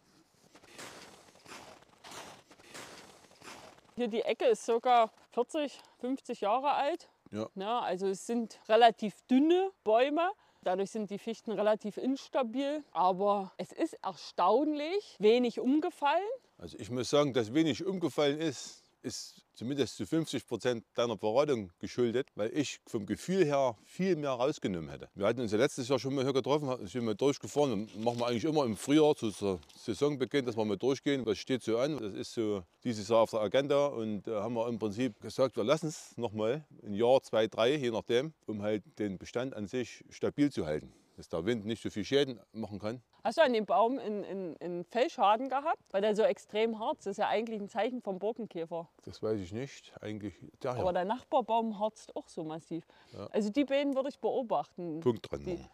Hier 3.95 4.07
die 4.07 4.21
Ecke 4.21 4.45
ist 4.45 4.65
ca. 4.65 5.11
40, 5.31 5.79
50 5.99 6.41
Jahre 6.41 6.71
alt. 6.71 7.09
Ja. 7.31 7.49
Ja, 7.55 7.79
also 7.79 8.07
es 8.07 8.25
sind 8.25 8.59
relativ 8.67 9.15
dünne 9.29 9.71
Bäume. 9.83 10.31
Dadurch 10.63 10.91
sind 10.91 11.09
die 11.09 11.17
Fichten 11.17 11.51
relativ 11.51 11.97
instabil. 11.97 12.83
Aber 12.91 13.51
es 13.57 13.71
ist 13.71 13.93
erstaunlich 14.03 15.15
wenig 15.19 15.59
umgefallen. 15.59 16.27
Also 16.57 16.77
ich 16.79 16.91
muss 16.91 17.09
sagen, 17.09 17.33
dass 17.33 17.53
wenig 17.53 17.85
umgefallen 17.85 18.39
ist, 18.39 18.83
ist 19.01 19.43
zumindest 19.61 19.95
zu 19.95 20.07
50 20.07 20.47
Prozent 20.47 20.83
deiner 20.95 21.15
Beratung 21.15 21.69
geschuldet, 21.77 22.29
weil 22.33 22.49
ich 22.51 22.79
vom 22.87 23.05
Gefühl 23.05 23.45
her 23.45 23.77
viel 23.85 24.15
mehr 24.15 24.31
rausgenommen 24.31 24.89
hätte. 24.89 25.07
Wir 25.13 25.27
hatten 25.27 25.39
uns 25.39 25.51
ja 25.51 25.59
letztes 25.59 25.87
Jahr 25.87 25.99
schon 25.99 26.15
mal 26.15 26.23
hier 26.23 26.33
getroffen, 26.33 26.87
sind 26.87 27.05
mal 27.05 27.13
durchgefahren 27.13 27.71
und 27.73 28.03
machen 28.03 28.17
wir 28.17 28.25
eigentlich 28.25 28.45
immer 28.45 28.65
im 28.65 28.75
Frühjahr 28.75 29.15
zu 29.15 29.29
Saisonbeginn, 29.77 30.45
dass 30.45 30.57
wir 30.57 30.65
mal 30.65 30.77
durchgehen. 30.77 31.27
Was 31.27 31.37
steht 31.37 31.61
so 31.61 31.77
an? 31.77 31.99
Das 31.99 32.15
ist 32.15 32.33
so 32.33 32.63
dieses 32.83 33.07
Jahr 33.07 33.19
auf 33.19 33.29
der 33.29 33.41
Agenda 33.41 33.85
und 33.85 34.23
da 34.23 34.41
haben 34.41 34.55
wir 34.55 34.67
im 34.67 34.79
Prinzip 34.79 35.21
gesagt, 35.21 35.55
wir 35.57 35.63
lassen 35.63 35.89
es 35.89 36.17
nochmal 36.17 36.65
ein 36.83 36.95
Jahr, 36.95 37.21
zwei, 37.21 37.45
drei, 37.45 37.75
je 37.75 37.91
nachdem, 37.91 38.33
um 38.47 38.63
halt 38.63 38.81
den 38.97 39.19
Bestand 39.19 39.53
an 39.53 39.67
sich 39.67 40.03
stabil 40.09 40.51
zu 40.51 40.65
halten. 40.65 40.91
Dass 41.21 41.29
der 41.29 41.45
Wind 41.45 41.67
nicht 41.67 41.83
so 41.83 41.91
viel 41.91 42.03
Schäden 42.03 42.39
machen 42.51 42.79
kann. 42.79 42.99
Hast 43.23 43.37
du 43.37 43.43
an 43.43 43.53
dem 43.53 43.67
Baum 43.67 43.99
einen, 43.99 44.25
einen, 44.25 44.57
einen 44.57 44.83
Fellschaden 44.85 45.49
gehabt? 45.49 45.77
Weil 45.91 46.01
der 46.01 46.15
so 46.15 46.23
extrem 46.23 46.79
harzt. 46.79 47.05
Das 47.05 47.11
ist 47.11 47.17
ja 47.17 47.27
eigentlich 47.27 47.61
ein 47.61 47.69
Zeichen 47.69 48.01
vom 48.01 48.17
Borkenkäfer. 48.17 48.89
Das 49.03 49.21
weiß 49.21 49.39
ich 49.39 49.51
nicht. 49.53 49.93
Eigentlich 50.01 50.33
der 50.63 50.71
Aber 50.71 50.91
der 50.93 51.05
Nachbarbaum 51.05 51.77
harzt 51.77 52.15
auch 52.15 52.27
so 52.27 52.43
massiv. 52.43 52.87
Ja. 53.13 53.27
Also 53.27 53.51
die 53.51 53.65
beiden 53.65 53.93
würde 53.93 54.09
ich 54.09 54.17
beobachten. 54.17 54.99
Punkt 55.01 55.29
dran 55.31 55.45
Die, 55.45 55.53
machen. 55.57 55.69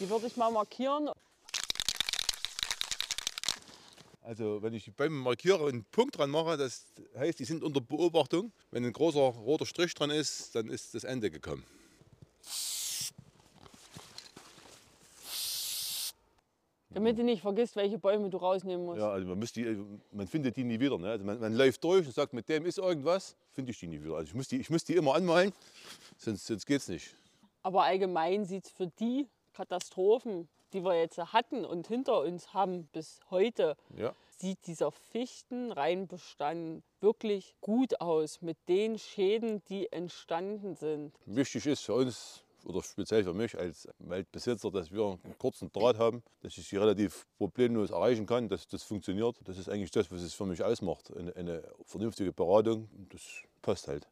die 0.00 0.10
würde 0.10 0.26
ich 0.26 0.36
mal 0.36 0.50
markieren. 0.50 1.08
Also 4.22 4.60
wenn 4.60 4.74
ich 4.74 4.82
die 4.82 4.90
Bäume 4.90 5.22
markiere 5.22 5.62
und 5.62 5.72
einen 5.72 5.84
Punkt 5.84 6.18
dran 6.18 6.30
mache, 6.30 6.56
das 6.56 6.84
heißt, 7.16 7.38
die 7.38 7.44
sind 7.44 7.62
unter 7.62 7.80
Beobachtung. 7.80 8.50
Wenn 8.72 8.84
ein 8.84 8.92
großer 8.92 9.20
roter 9.20 9.66
Strich 9.66 9.94
dran 9.94 10.10
ist, 10.10 10.56
dann 10.56 10.68
ist 10.68 10.94
das 10.94 11.04
Ende 11.04 11.30
gekommen. 11.30 11.64
Damit 16.92 17.18
du 17.18 17.22
nicht 17.22 17.40
vergisst, 17.42 17.76
welche 17.76 17.98
Bäume 17.98 18.30
du 18.30 18.36
rausnehmen 18.38 18.84
musst. 18.84 18.98
Ja, 19.00 19.10
also 19.10 19.28
man, 19.28 19.38
muss 19.38 19.52
die, 19.52 19.78
man 20.10 20.26
findet 20.26 20.56
die 20.56 20.64
nie 20.64 20.80
wieder. 20.80 20.98
Ne? 20.98 21.08
Also 21.10 21.24
man, 21.24 21.38
man 21.38 21.54
läuft 21.54 21.84
durch 21.84 22.04
und 22.06 22.12
sagt, 22.14 22.32
mit 22.32 22.48
dem 22.48 22.66
ist 22.66 22.78
irgendwas, 22.78 23.36
finde 23.52 23.70
ich 23.70 23.78
die 23.78 23.86
nie 23.86 24.02
wieder. 24.02 24.16
Also 24.16 24.28
ich 24.30 24.34
muss 24.34 24.48
die, 24.48 24.56
ich 24.60 24.70
muss 24.70 24.82
die 24.84 24.96
immer 24.96 25.14
anmalen, 25.14 25.52
sonst, 26.18 26.46
sonst 26.46 26.66
geht 26.66 26.80
es 26.80 26.88
nicht. 26.88 27.14
Aber 27.62 27.84
allgemein 27.84 28.44
sieht 28.44 28.64
es 28.66 28.70
für 28.72 28.88
die 28.88 29.28
Katastrophen, 29.52 30.48
die 30.72 30.82
wir 30.84 30.98
jetzt 30.98 31.18
hatten 31.18 31.64
und 31.64 31.86
hinter 31.86 32.20
uns 32.22 32.54
haben 32.54 32.88
bis 32.92 33.20
heute, 33.30 33.76
Ja. 33.96 34.14
sieht 34.36 34.66
dieser 34.66 34.90
Fichtenreinbestand 34.90 36.82
wirklich 37.00 37.54
gut 37.60 38.00
aus 38.00 38.40
mit 38.42 38.56
den 38.68 38.98
Schäden, 38.98 39.62
die 39.68 39.92
entstanden 39.92 40.74
sind. 40.74 41.12
Wichtig 41.26 41.66
ist 41.66 41.82
für 41.82 41.94
uns, 41.94 42.42
oder 42.66 42.82
speziell 42.82 43.24
für 43.24 43.34
mich 43.34 43.58
als 43.58 43.88
Waldbesitzer, 43.98 44.70
dass 44.70 44.90
wir 44.90 45.18
einen 45.24 45.38
kurzen 45.38 45.70
Draht 45.72 45.98
haben, 45.98 46.22
dass 46.42 46.56
ich 46.56 46.68
sie 46.68 46.76
relativ 46.76 47.26
problemlos 47.38 47.90
erreichen 47.90 48.26
kann, 48.26 48.48
dass 48.48 48.66
das 48.68 48.82
funktioniert. 48.82 49.36
Das 49.44 49.58
ist 49.58 49.68
eigentlich 49.68 49.90
das, 49.90 50.10
was 50.10 50.22
es 50.22 50.34
für 50.34 50.46
mich 50.46 50.62
ausmacht. 50.62 51.12
Eine, 51.16 51.34
eine 51.36 51.62
vernünftige 51.84 52.32
Beratung, 52.32 52.88
das 53.10 53.22
passt 53.62 53.88
halt. 53.88 54.08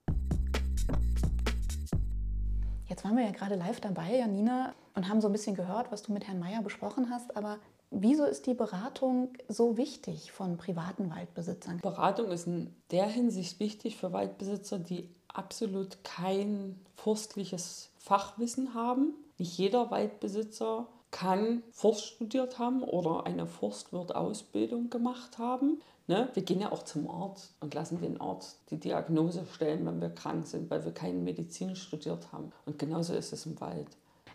Jetzt 2.89 3.05
waren 3.05 3.17
wir 3.17 3.25
ja 3.25 3.33
gerade 3.33 3.55
live 3.55 3.81
dabei, 3.81 4.17
Janina, 4.17 4.75
und 4.95 5.09
haben 5.09 5.21
so 5.21 5.29
ein 5.29 5.33
bisschen 5.33 5.55
gehört, 5.55 5.93
was 5.93 6.03
du 6.03 6.13
mit 6.13 6.27
Herrn 6.27 6.39
Meier 6.39 6.63
besprochen 6.63 7.11
hast. 7.11 7.37
Aber 7.37 7.59
wieso 7.91 8.25
ist 8.25 8.47
die 8.47 8.55
Beratung 8.55 9.35
so 9.47 9.77
wichtig 9.77 10.33
von 10.33 10.57
privaten 10.57 11.11
Waldbesitzern? 11.11 11.79
Beratung 11.79 12.31
ist 12.31 12.47
in 12.47 12.75
der 12.91 13.07
Hinsicht 13.07 13.61
wichtig 13.61 13.97
für 13.97 14.13
Waldbesitzer, 14.13 14.79
die 14.79 15.09
absolut 15.29 16.03
kein 16.03 16.81
forstliches 16.97 17.91
Fachwissen 18.09 18.73
haben. 18.73 19.13
Nicht 19.37 19.59
jeder 19.59 19.91
Waldbesitzer 19.91 20.89
kann 21.11 21.63
Forst 21.71 22.07
studiert 22.07 22.59
haben 22.59 22.83
oder 22.83 23.27
eine 23.27 23.47
Forstwirt-Ausbildung 23.47 24.89
gemacht 24.89 25.37
haben. 25.37 25.81
Ne? 26.07 26.31
Wir 26.33 26.43
gehen 26.43 26.61
ja 26.61 26.73
auch 26.73 26.85
zum 26.85 27.11
Arzt 27.11 27.55
und 27.61 27.75
lassen 27.75 28.01
den 28.01 28.19
Arzt 28.19 28.61
die 28.71 28.81
Diagnose 28.81 29.45
stellen, 29.53 29.85
wenn 29.85 30.01
wir 30.01 30.09
krank 30.09 30.47
sind, 30.47 30.71
weil 30.71 30.87
wir 30.87 30.93
keine 30.93 31.19
Medizin 31.19 31.77
studiert 31.77 32.33
haben. 32.33 32.51
Und 32.65 32.79
genauso 32.79 33.13
ist 33.13 33.35
es 33.35 33.45
im 33.45 33.61
Wald. 33.61 33.89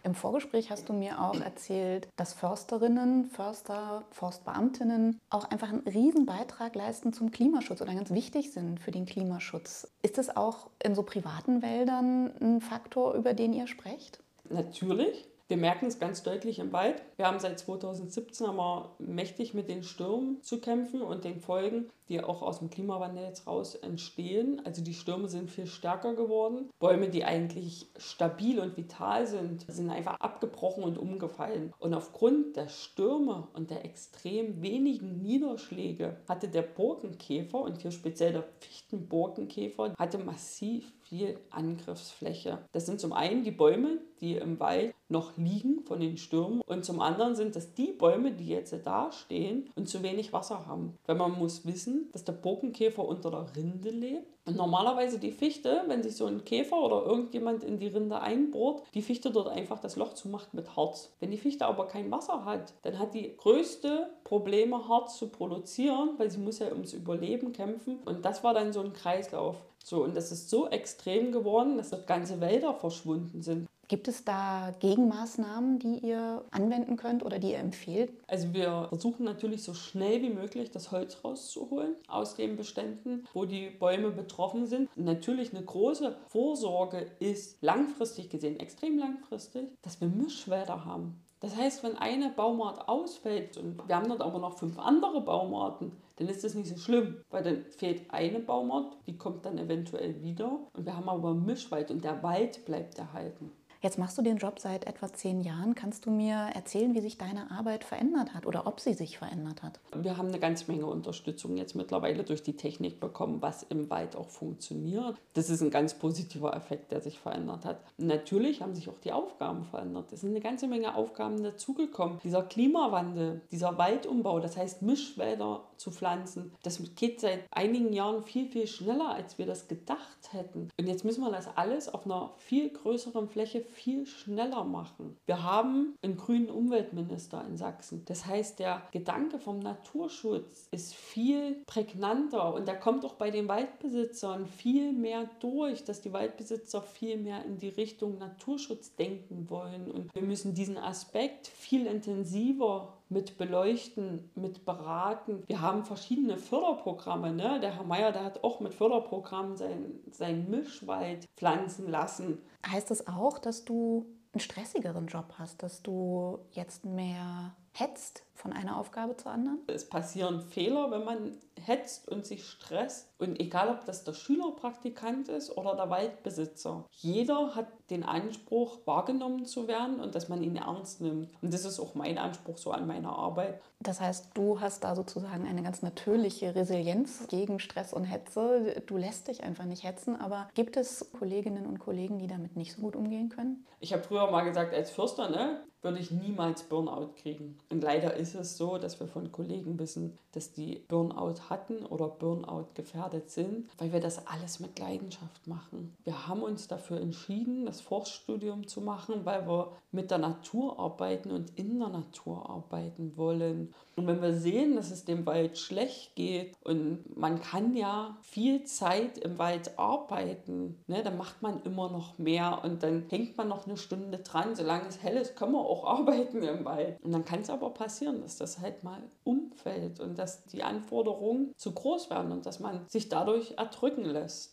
Im 0.06 0.16
Vorgespräch 0.16 0.70
hast 0.70 0.90
du 0.90 0.94
mir 0.94 1.22
auch 1.22 1.40
erzählt, 1.40 2.10
dass 2.18 2.34
Försterinnen, 2.34 3.30
Förster, 3.30 4.04
Forstbeamtinnen 4.12 5.22
auch 5.30 5.46
einfach 5.46 5.70
einen 5.70 5.88
riesen 5.88 6.26
Beitrag 6.26 6.76
leisten 6.76 7.14
zum 7.14 7.32
Klimaschutz 7.32 7.82
oder 7.82 7.96
ganz 7.96 8.12
wichtig 8.12 8.52
sind 8.52 8.82
für 8.82 8.92
den 8.92 9.06
Klimaschutz. 9.06 9.88
Ist 10.02 10.18
das 10.18 10.36
auch 10.36 10.70
in 10.84 10.94
so 10.94 11.04
privaten 11.04 11.62
Wäldern 11.62 12.34
ein 12.42 12.60
Faktor, 12.60 13.14
über 13.14 13.34
den 13.34 13.54
ihr 13.54 13.68
sprecht? 13.68 14.20
Natürlich. 14.50 15.26
Wir 15.48 15.58
merken 15.58 15.86
es 15.86 16.00
ganz 16.00 16.24
deutlich 16.24 16.60
im 16.60 16.74
Wald. 16.74 17.02
Wir 17.16 17.28
haben 17.28 17.40
seit 17.40 17.60
2017 17.60 18.48
aber 18.48 18.96
mächtig 19.00 19.54
mit 19.54 19.70
den 19.70 19.84
Stürmen 19.84 20.42
zu 20.42 20.60
kämpfen 20.60 21.02
und 21.02 21.24
den 21.24 21.40
Folgen 21.40 21.90
die 22.14 22.24
auch 22.24 22.44
aus 22.44 22.60
dem 22.60 22.70
Klimawandel 22.70 23.26
jetzt 23.26 23.48
raus 23.48 23.74
entstehen. 23.74 24.62
Also 24.66 24.84
die 24.84 24.94
Stürme 24.94 25.28
sind 25.28 25.50
viel 25.50 25.66
stärker 25.66 26.14
geworden. 26.14 26.70
Bäume, 26.80 27.10
die 27.10 27.26
eigentlich 27.26 27.88
stabil 27.98 28.60
und 28.60 28.78
vital 28.78 29.26
sind, 29.26 29.66
sind 29.68 29.90
einfach 29.90 30.20
abgebrochen 30.20 30.84
und 30.84 31.00
umgefallen. 31.00 31.74
Und 31.80 31.96
aufgrund 31.96 32.56
der 32.56 32.68
Stürme 32.68 33.48
und 33.54 33.72
der 33.72 33.84
extrem 33.84 34.62
wenigen 34.62 35.22
Niederschläge 35.24 36.18
hatte 36.30 36.48
der 36.48 36.62
Borkenkäfer 36.62 37.60
und 37.60 37.82
hier 37.82 37.92
speziell 37.92 38.34
der 38.34 38.44
Fichtenborkenkäfer 38.60 39.96
hatte 39.98 40.20
massiv 40.20 40.94
viel 41.02 41.40
Angriffsfläche. 41.50 42.60
Das 42.72 42.86
sind 42.86 43.00
zum 43.00 43.14
einen 43.14 43.44
die 43.44 43.52
Bäume, 43.52 44.00
die 44.20 44.36
im 44.36 44.60
Wald 44.60 44.96
noch 45.10 45.38
liegen 45.38 45.84
von 45.84 46.00
den 46.00 46.18
Stürmen 46.18 46.62
und 46.62 46.86
zum 46.86 47.02
anderen 47.02 47.36
sind 47.36 47.56
das 47.56 47.74
die 47.74 47.92
Bäume, 47.92 48.32
die 48.32 48.48
jetzt 48.48 48.74
da 48.84 49.12
stehen 49.12 49.70
und 49.76 49.88
zu 49.88 50.02
wenig 50.02 50.34
Wasser 50.34 50.66
haben. 50.66 50.98
Weil 51.06 51.16
man 51.16 51.38
muss 51.38 51.66
wissen, 51.66 52.03
dass 52.12 52.24
der 52.24 52.34
Borkenkäfer 52.34 53.06
unter 53.06 53.32
der 53.32 53.48
Rinde 53.56 53.90
lebt. 53.90 54.28
Und 54.46 54.58
normalerweise 54.58 55.20
die 55.20 55.32
Fichte, 55.32 55.84
wenn 55.88 56.04
sich 56.04 56.16
so 56.16 56.26
ein 56.26 56.44
Käfer 56.44 56.78
oder 56.82 57.06
irgendjemand 57.06 57.64
in 57.64 57.80
die 57.80 57.88
Rinde 57.88 58.20
einbohrt, 58.20 58.84
die 58.94 59.02
Fichte 59.02 59.32
dort 59.32 59.48
einfach 59.48 59.80
das 59.80 59.96
Loch 59.96 60.14
zumacht 60.14 60.54
mit 60.54 60.76
Harz. 60.76 61.14
Wenn 61.20 61.32
die 61.32 61.38
Fichte 61.38 61.66
aber 61.66 61.88
kein 61.88 62.12
Wasser 62.12 62.44
hat, 62.44 62.74
dann 62.82 63.00
hat 63.00 63.14
die 63.14 63.38
größte 63.38 64.10
Probleme, 64.24 64.88
Harz 64.90 65.18
zu 65.18 65.30
produzieren, 65.30 66.12
weil 66.18 66.30
sie 66.30 66.40
muss 66.40 66.60
ja 66.60 66.72
ums 66.72 66.94
Überleben 66.94 67.54
kämpfen. 67.54 68.00
Und 68.06 68.26
das 68.26 68.44
war 68.44 68.54
dann 68.54 68.74
so 68.74 68.82
ein 68.82 68.94
Kreislauf. 68.94 69.56
So, 69.84 70.04
und 70.04 70.16
das 70.16 70.32
ist 70.32 70.50
so 70.50 70.68
extrem 70.70 71.32
geworden, 71.32 71.78
dass 71.78 71.90
dort 71.90 72.08
ganze 72.08 72.40
Wälder 72.42 72.74
verschwunden 72.74 73.42
sind. 73.42 73.68
Gibt 73.94 74.08
es 74.08 74.26
da 74.26 74.74
Gegenmaßnahmen, 74.80 75.78
die 75.78 76.00
ihr 76.00 76.44
anwenden 76.50 76.98
könnt 76.98 77.24
oder 77.24 77.38
die 77.38 77.52
ihr 77.52 77.60
empfehlt? 77.60 78.12
Also 78.26 78.52
wir 78.52 78.88
versuchen 78.90 79.24
natürlich 79.24 79.62
so 79.62 79.76
schnell 79.76 80.20
wie 80.24 80.32
möglich 80.32 80.72
das 80.72 80.92
Holz 80.92 81.20
rauszuholen 81.24 81.94
aus 82.08 82.34
den 82.34 82.56
Beständen, 82.56 83.28
wo 83.36 83.46
die 83.46 83.70
Bäume 83.70 84.10
betroffen 84.10 84.66
sind. 84.66 84.90
natürlich 84.98 85.54
eine 85.54 85.64
große 85.64 86.18
Vorsorge 86.30 87.06
ist 87.20 87.62
langfristig 87.62 88.32
gesehen, 88.32 88.60
extrem 88.60 88.98
langfristig, 88.98 89.68
dass 89.84 90.02
wir 90.02 90.08
Mischwälder 90.08 90.86
haben. 90.86 91.22
Das 91.44 91.56
heißt, 91.56 91.84
wenn 91.84 91.96
eine 91.96 92.30
Baumart 92.30 92.88
ausfällt 92.90 93.58
und 93.58 93.88
wir 93.88 93.96
haben 93.96 94.10
dort 94.10 94.22
aber 94.22 94.40
noch 94.40 94.58
fünf 94.58 94.80
andere 94.80 95.22
Baumarten, 95.22 95.92
dann 96.16 96.30
ist 96.30 96.44
das 96.44 96.56
nicht 96.56 96.70
so 96.70 96.78
schlimm, 96.78 97.18
weil 97.30 97.44
dann 97.44 97.66
fehlt 97.66 98.10
eine 98.10 98.40
Baumart, 98.40 98.98
die 99.08 99.18
kommt 99.18 99.46
dann 99.46 99.58
eventuell 99.58 100.24
wieder 100.24 100.62
und 100.74 100.86
wir 100.86 100.96
haben 100.96 101.10
aber 101.10 101.34
Mischwald 101.34 101.92
und 101.92 102.04
der 102.04 102.24
Wald 102.24 102.66
bleibt 102.66 102.98
erhalten. 102.98 103.52
Jetzt 103.84 104.00
machst 104.00 104.18
du 104.18 104.22
den 104.22 104.38
Job 104.38 104.60
seit 104.60 104.88
etwa 104.88 105.12
zehn 105.12 105.42
Jahren. 105.42 105.76
Kannst 105.76 106.06
du 106.06 106.10
mir 106.10 106.36
erzählen, 106.56 106.96
wie 106.96 107.02
sich 107.02 107.18
deine 107.18 107.52
Arbeit 107.52 107.84
verändert 107.84 108.34
hat 108.34 108.46
oder 108.46 108.66
ob 108.66 108.80
sie 108.80 108.94
sich 108.94 109.18
verändert 109.18 109.62
hat? 109.62 109.78
Wir 109.94 110.16
haben 110.16 110.30
eine 110.30 110.40
ganze 110.40 110.72
Menge 110.72 110.86
Unterstützung 110.86 111.58
jetzt 111.58 111.76
mittlerweile 111.76 112.24
durch 112.24 112.42
die 112.42 112.56
Technik 112.56 113.02
bekommen, 113.02 113.42
was 113.42 113.64
im 113.64 113.90
Wald 113.90 114.16
auch 114.16 114.30
funktioniert. 114.30 115.18
Das 115.34 115.50
ist 115.50 115.62
ein 115.62 115.70
ganz 115.70 115.96
positiver 115.96 116.56
Effekt, 116.56 116.94
der 116.94 117.02
sich 117.02 117.20
verändert 117.20 117.66
hat. 117.66 117.82
Natürlich 117.98 118.62
haben 118.62 118.74
sich 118.74 118.88
auch 118.88 119.00
die 119.00 119.12
Aufgaben 119.12 119.66
verändert. 119.66 120.14
Es 120.14 120.22
sind 120.22 120.30
eine 120.30 120.40
ganze 120.40 120.70
Menge 120.70 120.96
Aufgaben 120.96 121.44
dazugekommen. 121.44 122.20
Dieser 122.24 122.44
Klimawandel, 122.44 123.42
dieser 123.52 123.78
Waldumbau, 123.78 124.40
das 124.40 124.56
heißt 124.56 124.82
Mischwälder 124.82 125.66
zu 125.76 125.92
pflanzen, 125.92 126.54
das 126.64 126.80
geht 126.96 127.20
seit 127.20 127.44
einigen 127.52 127.92
Jahren 127.92 128.24
viel, 128.24 128.48
viel 128.48 128.66
schneller, 128.66 129.10
als 129.10 129.38
wir 129.38 129.46
das 129.46 129.68
gedacht 129.68 130.32
hätten. 130.32 130.70
Und 130.80 130.88
jetzt 130.88 131.04
müssen 131.04 131.22
wir 131.22 131.32
das 131.32 131.50
alles 131.58 131.94
auf 131.94 132.06
einer 132.06 132.32
viel 132.38 132.70
größeren 132.70 133.28
Fläche 133.28 133.66
viel 133.74 134.06
schneller 134.06 134.64
machen. 134.64 135.18
Wir 135.26 135.44
haben 135.44 135.96
einen 136.02 136.18
grünen 136.18 136.50
Umweltminister 136.50 137.44
in 137.48 137.58
Sachsen. 137.58 138.04
Das 138.06 138.26
heißt, 138.26 138.60
der 138.60 138.84
Gedanke 138.92 139.40
vom 139.40 139.60
Naturschutz 139.60 140.68
ist 140.72 140.94
viel 140.94 141.64
prägnanter 141.66 142.54
und 142.54 142.68
der 142.68 142.80
kommt 142.80 143.06
auch 143.06 143.16
bei 143.16 143.32
den 143.32 143.48
Waldbesitzern 143.48 144.46
viel 144.46 144.94
mehr 144.94 145.30
durch, 145.40 145.84
dass 145.84 146.02
die 146.02 146.14
Waldbesitzer 146.14 146.82
viel 146.82 147.18
mehr 147.18 147.44
in 147.46 147.58
die 147.58 147.70
Richtung 147.70 148.18
Naturschutz 148.18 148.96
denken 148.96 149.50
wollen. 149.50 149.92
Und 149.92 150.14
wir 150.14 150.22
müssen 150.22 150.54
diesen 150.54 150.78
Aspekt 150.78 151.48
viel 151.48 151.88
intensiver 151.88 152.94
mit 153.14 153.38
beleuchten, 153.38 154.32
mit 154.36 154.66
beraten. 154.66 155.44
Wir 155.48 155.62
haben 155.62 155.86
verschiedene 155.86 156.38
Förderprogramme. 156.38 157.32
Ne? 157.32 157.60
Der 157.62 157.76
Herr 157.76 157.84
Meier, 157.84 158.12
der 158.12 158.26
hat 158.26 158.44
auch 158.44 158.60
mit 158.60 158.74
Förderprogrammen 158.74 159.56
sein, 159.56 160.00
sein 160.12 160.50
Mischwald 160.50 161.26
pflanzen 161.38 161.90
lassen. 161.90 162.40
Heißt 162.68 162.92
das 162.92 163.08
auch, 163.08 163.40
dass 163.40 163.64
du 163.64 164.06
einen 164.34 164.42
stressigeren 164.42 165.08
Job 165.08 165.36
hast, 165.38 165.62
dass 165.64 165.84
du 165.84 166.40
jetzt 166.52 166.86
mehr 166.86 167.56
hetzt 167.74 168.24
von 168.36 168.54
einer 168.54 168.78
Aufgabe 168.78 169.16
zur 169.18 169.32
anderen? 169.32 169.60
Es 169.68 169.88
passieren 169.88 170.42
Fehler, 170.42 170.92
wenn 170.92 171.04
man 171.04 171.38
hetzt 171.66 172.10
und 172.10 172.26
sich 172.26 172.46
stresst. 172.46 173.10
Und 173.18 173.40
egal, 173.40 173.70
ob 173.70 173.86
das 173.86 174.04
der 174.04 174.14
Schülerpraktikant 174.14 175.30
ist 175.30 175.56
oder 175.56 175.76
der 175.76 175.90
Waldbesitzer, 175.90 176.86
jeder 176.92 177.56
hat 177.56 177.68
den 177.90 178.04
Anspruch, 178.04 178.80
wahrgenommen 178.86 179.46
zu 179.46 179.68
werden 179.68 180.00
und 180.00 180.16
dass 180.16 180.30
man 180.30 180.44
ihn 180.44 180.56
ernst 180.56 181.02
nimmt. 181.02 181.30
Und 181.42 181.54
das 181.54 181.66
ist 181.66 181.80
auch 181.80 181.96
mein 181.96 182.18
Anspruch 182.18 182.58
so 182.58 182.72
an 182.72 182.88
meiner 182.88 183.16
Arbeit. 183.16 183.62
Das 183.80 184.02
heißt, 184.02 184.32
du 184.34 184.60
hast 184.60 184.84
da 184.84 184.96
sozusagen 184.96 185.48
eine 185.48 185.64
ganz 185.64 185.82
natürliche 185.82 186.56
Resilienz 186.56 187.28
gegen 187.28 187.60
Stress 187.60 187.94
und 187.94 188.06
Hetze. 188.06 188.84
Du 188.88 188.98
lässt 188.98 189.28
dich 189.28 189.44
einfach 189.44 189.66
nicht 189.66 189.84
hetzen. 189.84 190.20
Aber 190.20 190.48
gibt 190.54 190.76
es 190.78 191.12
Kolleginnen 191.18 191.66
und 191.66 191.80
Kollegen, 191.80 192.20
die 192.20 192.28
damit 192.28 192.56
nicht 192.56 192.74
so 192.74 192.82
gut 192.82 192.96
umgehen 192.96 193.30
können? 193.30 193.66
Ich 193.80 193.94
habe 193.94 194.04
früher 194.04 194.30
mal 194.32 194.42
gesagt, 194.42 194.74
als 194.74 194.90
Fürster, 194.92 195.30
ne, 195.30 195.64
würde 195.84 196.00
ich 196.00 196.12
niemals 196.12 196.64
Burnout 196.64 197.10
kriegen. 197.22 197.58
Und 197.70 197.84
leider 197.84 198.16
ist 198.16 198.36
es 198.36 198.58
so, 198.58 198.78
dass 198.78 199.00
wir 199.00 199.08
von 199.08 199.32
Kollegen 199.32 199.78
wissen, 199.80 200.18
dass 200.32 200.54
die 200.54 200.84
Burnout 200.88 201.50
hatten 201.50 201.86
oder 201.86 202.08
Burnout 202.08 202.68
gefährdet 202.74 203.30
sind, 203.30 203.70
weil 203.78 203.94
wir 203.94 204.00
das 204.00 204.26
alles 204.28 204.60
mit 204.60 204.80
Leidenschaft 204.80 205.46
machen. 205.48 205.96
Wir 206.04 206.28
haben 206.28 206.42
uns 206.42 206.68
dafür 206.68 207.00
entschieden, 207.00 207.66
das 207.66 207.82
Forststudium 207.82 208.68
zu 208.68 208.82
machen, 208.82 209.26
weil 209.26 209.48
wir 209.48 209.72
mit 209.94 210.12
der 210.12 210.18
Natur 210.18 210.80
arbeiten 210.80 211.32
und 211.32 211.58
in 211.58 211.80
der 211.80 211.90
Natur 211.90 212.50
arbeiten 212.50 213.16
wollen. 213.16 213.74
Und 213.96 214.08
wenn 214.08 214.22
wir 214.22 214.34
sehen, 214.34 214.76
dass 214.76 214.90
es 214.90 215.06
dem 215.06 215.26
Wald 215.26 215.58
schlecht 215.58 216.16
geht 216.16 216.56
und 216.64 217.16
man 217.16 217.42
kann 217.42 217.76
ja 217.76 218.18
viel 218.22 218.64
Zeit 218.64 219.20
im 219.20 219.38
Wald 219.38 219.78
arbeiten, 219.78 220.80
ne, 220.88 221.04
dann 221.04 221.18
macht 221.18 221.42
man 221.44 221.62
immer 221.62 221.92
noch 221.92 222.18
mehr 222.18 222.62
und 222.64 222.82
dann 222.82 223.06
hängt 223.10 223.38
man 223.38 223.48
noch 223.48 223.68
eine 223.68 223.78
Stunde 223.78 224.18
dran. 224.18 224.56
Solange 224.56 224.88
es 224.88 225.04
hell 225.04 225.18
ist, 225.18 225.36
können 225.36 225.54
wir 225.54 225.60
auch 225.60 225.86
arbeiten 226.00 226.42
im 226.42 226.66
Wald. 226.66 227.00
Und 227.04 227.12
dann 227.12 227.26
kann 227.26 227.42
es 227.42 227.52
aber 227.52 227.70
passieren, 227.70 228.22
dass 228.22 228.38
das 228.38 228.60
halt 228.60 228.84
mal 228.84 229.04
umfällt 229.24 230.00
und 230.00 230.18
dass 230.18 230.46
die 230.46 230.64
Anforderungen 230.64 231.54
zu 231.58 231.72
groß 231.72 232.10
werden 232.10 232.32
und 232.32 232.48
dass 232.48 232.60
man 232.60 232.88
sich 232.88 233.10
dadurch 233.10 233.54
erdrücken 233.58 234.06
lässt. 234.06 234.53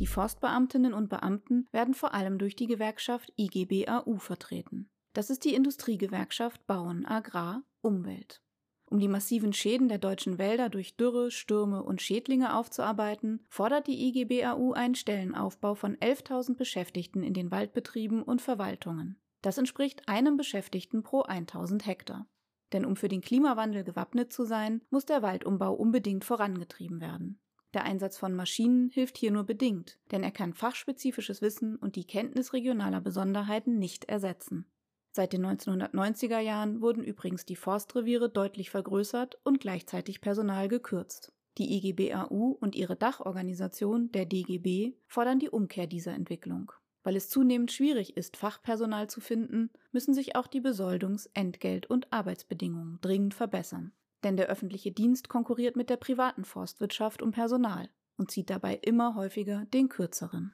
Die 0.00 0.06
Forstbeamtinnen 0.06 0.94
und 0.94 1.10
Beamten 1.10 1.68
werden 1.72 1.92
vor 1.92 2.14
allem 2.14 2.38
durch 2.38 2.56
die 2.56 2.66
Gewerkschaft 2.66 3.30
IGBAU 3.36 4.16
vertreten. 4.16 4.88
Das 5.12 5.28
ist 5.28 5.44
die 5.44 5.54
Industriegewerkschaft 5.54 6.66
Bauen, 6.66 7.04
Agrar, 7.04 7.62
Umwelt. 7.82 8.42
Um 8.86 8.98
die 8.98 9.08
massiven 9.08 9.52
Schäden 9.52 9.88
der 9.88 9.98
deutschen 9.98 10.38
Wälder 10.38 10.70
durch 10.70 10.96
Dürre, 10.96 11.30
Stürme 11.30 11.82
und 11.82 12.00
Schädlinge 12.00 12.56
aufzuarbeiten, 12.56 13.44
fordert 13.50 13.88
die 13.88 14.08
IGBAU 14.08 14.72
einen 14.72 14.94
Stellenaufbau 14.94 15.74
von 15.74 15.96
11.000 15.96 16.56
Beschäftigten 16.56 17.22
in 17.22 17.34
den 17.34 17.50
Waldbetrieben 17.50 18.22
und 18.22 18.40
Verwaltungen. 18.40 19.20
Das 19.42 19.58
entspricht 19.58 20.08
einem 20.08 20.38
Beschäftigten 20.38 21.02
pro 21.02 21.22
1000 21.24 21.86
Hektar. 21.86 22.26
Denn 22.72 22.86
um 22.86 22.96
für 22.96 23.08
den 23.08 23.20
Klimawandel 23.20 23.84
gewappnet 23.84 24.32
zu 24.32 24.44
sein, 24.44 24.80
muss 24.88 25.04
der 25.04 25.20
Waldumbau 25.20 25.74
unbedingt 25.74 26.24
vorangetrieben 26.24 27.02
werden. 27.02 27.38
Der 27.74 27.84
Einsatz 27.84 28.18
von 28.18 28.34
Maschinen 28.34 28.90
hilft 28.90 29.16
hier 29.16 29.30
nur 29.30 29.44
bedingt, 29.44 29.98
denn 30.10 30.22
er 30.22 30.32
kann 30.32 30.54
fachspezifisches 30.54 31.40
Wissen 31.40 31.76
und 31.76 31.94
die 31.94 32.06
Kenntnis 32.06 32.52
regionaler 32.52 33.00
Besonderheiten 33.00 33.78
nicht 33.78 34.06
ersetzen. 34.06 34.66
Seit 35.12 35.32
den 35.32 35.44
1990er 35.44 36.38
Jahren 36.38 36.80
wurden 36.80 37.02
übrigens 37.02 37.44
die 37.44 37.56
Forstreviere 37.56 38.28
deutlich 38.28 38.70
vergrößert 38.70 39.38
und 39.44 39.60
gleichzeitig 39.60 40.20
Personal 40.20 40.68
gekürzt. 40.68 41.32
Die 41.58 41.76
IGBAU 41.76 42.56
und 42.60 42.76
ihre 42.76 42.96
Dachorganisation, 42.96 44.12
der 44.12 44.24
DGB, 44.24 44.94
fordern 45.06 45.40
die 45.40 45.50
Umkehr 45.50 45.86
dieser 45.86 46.14
Entwicklung. 46.14 46.72
Weil 47.02 47.16
es 47.16 47.28
zunehmend 47.28 47.72
schwierig 47.72 48.16
ist, 48.16 48.36
Fachpersonal 48.36 49.08
zu 49.08 49.20
finden, 49.20 49.70
müssen 49.90 50.14
sich 50.14 50.36
auch 50.36 50.46
die 50.46 50.60
Besoldungs-, 50.60 51.28
Entgelt- 51.34 51.86
und 51.86 52.12
Arbeitsbedingungen 52.12 52.98
dringend 53.00 53.34
verbessern. 53.34 53.92
Denn 54.24 54.36
der 54.36 54.48
öffentliche 54.48 54.92
Dienst 54.92 55.28
konkurriert 55.28 55.76
mit 55.76 55.90
der 55.90 55.96
privaten 55.96 56.44
Forstwirtschaft 56.44 57.22
um 57.22 57.30
Personal 57.30 57.88
und 58.16 58.30
zieht 58.30 58.50
dabei 58.50 58.74
immer 58.82 59.14
häufiger 59.14 59.64
den 59.72 59.88
kürzeren. 59.88 60.52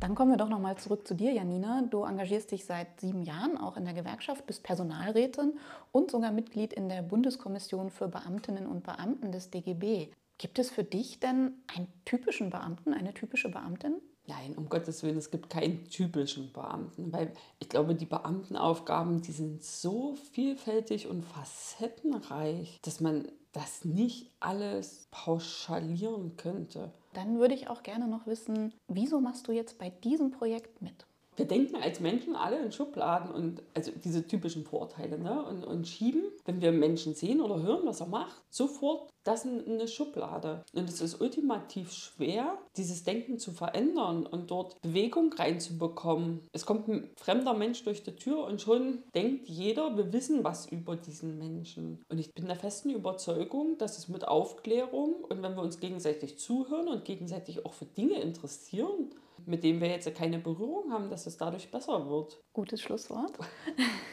Dann 0.00 0.14
kommen 0.14 0.30
wir 0.30 0.36
doch 0.36 0.48
noch 0.48 0.60
mal 0.60 0.76
zurück 0.76 1.06
zu 1.06 1.14
dir, 1.14 1.32
Janina. 1.32 1.82
Du 1.82 2.04
engagierst 2.04 2.52
dich 2.52 2.64
seit 2.64 3.00
sieben 3.00 3.22
Jahren 3.22 3.56
auch 3.58 3.76
in 3.76 3.84
der 3.84 3.94
Gewerkschaft, 3.94 4.46
bist 4.46 4.62
Personalrätin 4.62 5.58
und 5.90 6.10
sogar 6.10 6.32
Mitglied 6.32 6.72
in 6.72 6.88
der 6.88 7.02
Bundeskommission 7.02 7.90
für 7.90 8.08
Beamtinnen 8.08 8.66
und 8.66 8.84
Beamten 8.84 9.32
des 9.32 9.50
DGB. 9.50 10.12
Gibt 10.38 10.58
es 10.58 10.70
für 10.70 10.84
dich 10.84 11.18
denn 11.18 11.54
einen 11.74 11.88
typischen 12.04 12.50
Beamten, 12.50 12.92
eine 12.92 13.14
typische 13.14 13.48
Beamtin? 13.48 14.00
Nein, 14.28 14.54
um 14.56 14.68
Gottes 14.68 15.02
Willen, 15.02 15.16
es 15.16 15.30
gibt 15.30 15.50
keinen 15.50 15.88
typischen 15.88 16.52
Beamten, 16.52 17.12
weil 17.12 17.32
ich 17.60 17.68
glaube, 17.68 17.94
die 17.94 18.06
Beamtenaufgaben, 18.06 19.22
die 19.22 19.32
sind 19.32 19.62
so 19.62 20.16
vielfältig 20.32 21.06
und 21.06 21.24
facettenreich, 21.24 22.80
dass 22.82 23.00
man 23.00 23.28
das 23.52 23.84
nicht 23.84 24.30
alles 24.40 25.08
pauschalieren 25.10 26.36
könnte. 26.36 26.92
Dann 27.14 27.38
würde 27.38 27.54
ich 27.54 27.70
auch 27.70 27.82
gerne 27.82 28.08
noch 28.08 28.26
wissen, 28.26 28.74
wieso 28.88 29.20
machst 29.20 29.48
du 29.48 29.52
jetzt 29.52 29.78
bei 29.78 29.90
diesem 29.90 30.30
Projekt 30.30 30.82
mit? 30.82 31.06
wir 31.36 31.46
denken 31.46 31.76
als 31.76 32.00
Menschen 32.00 32.34
alle 32.34 32.58
in 32.58 32.72
Schubladen 32.72 33.30
und 33.30 33.62
also 33.74 33.92
diese 34.04 34.26
typischen 34.26 34.64
Vorteile 34.64 35.18
ne? 35.18 35.44
und, 35.44 35.64
und 35.64 35.86
schieben, 35.86 36.22
wenn 36.46 36.60
wir 36.60 36.72
Menschen 36.72 37.14
sehen 37.14 37.40
oder 37.40 37.62
hören, 37.62 37.84
was 37.84 38.00
er 38.00 38.06
macht, 38.06 38.42
sofort 38.48 39.10
das 39.26 39.44
in 39.44 39.64
eine 39.66 39.88
Schublade. 39.88 40.64
Und 40.72 40.88
es 40.88 41.00
ist 41.00 41.20
ultimativ 41.20 41.92
schwer, 41.92 42.58
dieses 42.76 43.04
Denken 43.04 43.38
zu 43.38 43.52
verändern 43.52 44.26
und 44.26 44.50
dort 44.50 44.80
Bewegung 44.82 45.32
reinzubekommen. 45.32 46.40
Es 46.52 46.66
kommt 46.66 46.88
ein 46.88 47.10
fremder 47.16 47.54
Mensch 47.54 47.82
durch 47.84 48.02
die 48.02 48.16
Tür 48.16 48.44
und 48.44 48.60
schon 48.60 49.02
denkt 49.14 49.48
jeder, 49.48 49.96
wir 49.96 50.12
wissen 50.12 50.44
was 50.44 50.66
über 50.66 50.96
diesen 50.96 51.38
Menschen. 51.38 52.02
Und 52.08 52.18
ich 52.18 52.32
bin 52.32 52.46
der 52.46 52.56
festen 52.56 52.90
Überzeugung, 52.90 53.78
dass 53.78 53.98
es 53.98 54.08
mit 54.08 54.26
Aufklärung 54.26 55.24
und 55.24 55.42
wenn 55.42 55.54
wir 55.54 55.62
uns 55.62 55.80
gegenseitig 55.80 56.38
zuhören 56.38 56.88
und 56.88 57.04
gegenseitig 57.04 57.64
auch 57.64 57.72
für 57.72 57.86
Dinge 57.86 58.20
interessieren, 58.20 59.10
mit 59.44 59.64
dem 59.64 59.80
wir 59.80 59.88
jetzt 59.88 60.12
keine 60.14 60.38
Berührung 60.38 60.92
haben, 60.92 61.10
dass 61.10 61.26
es 61.26 61.36
dadurch 61.36 61.70
besser 61.70 62.08
wird. 62.08 62.40
Gutes 62.52 62.80
Schlusswort. 62.80 63.32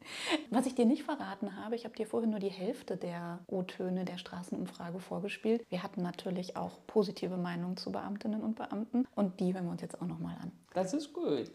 Was 0.50 0.66
ich 0.66 0.74
dir 0.74 0.84
nicht 0.84 1.02
verraten 1.02 1.56
habe, 1.56 1.76
ich 1.76 1.84
habe 1.84 1.94
dir 1.94 2.06
vorhin 2.06 2.30
nur 2.30 2.40
die 2.40 2.48
Hälfte 2.48 2.96
der 2.96 3.40
O-Töne 3.46 4.04
der 4.04 4.18
Straßenumfrage 4.18 5.00
vorgespielt. 5.00 5.64
Wir 5.68 5.82
hatten 5.82 6.02
natürlich 6.02 6.56
auch 6.56 6.78
positive 6.86 7.36
Meinungen 7.36 7.76
zu 7.76 7.92
Beamtinnen 7.92 8.42
und 8.42 8.56
Beamten 8.56 9.06
und 9.14 9.40
die 9.40 9.54
hören 9.54 9.64
wir 9.64 9.72
uns 9.72 9.82
jetzt 9.82 10.00
auch 10.00 10.06
nochmal 10.06 10.36
an. 10.40 10.52
Das 10.74 10.92
ist 10.92 11.12
gut. 11.12 11.50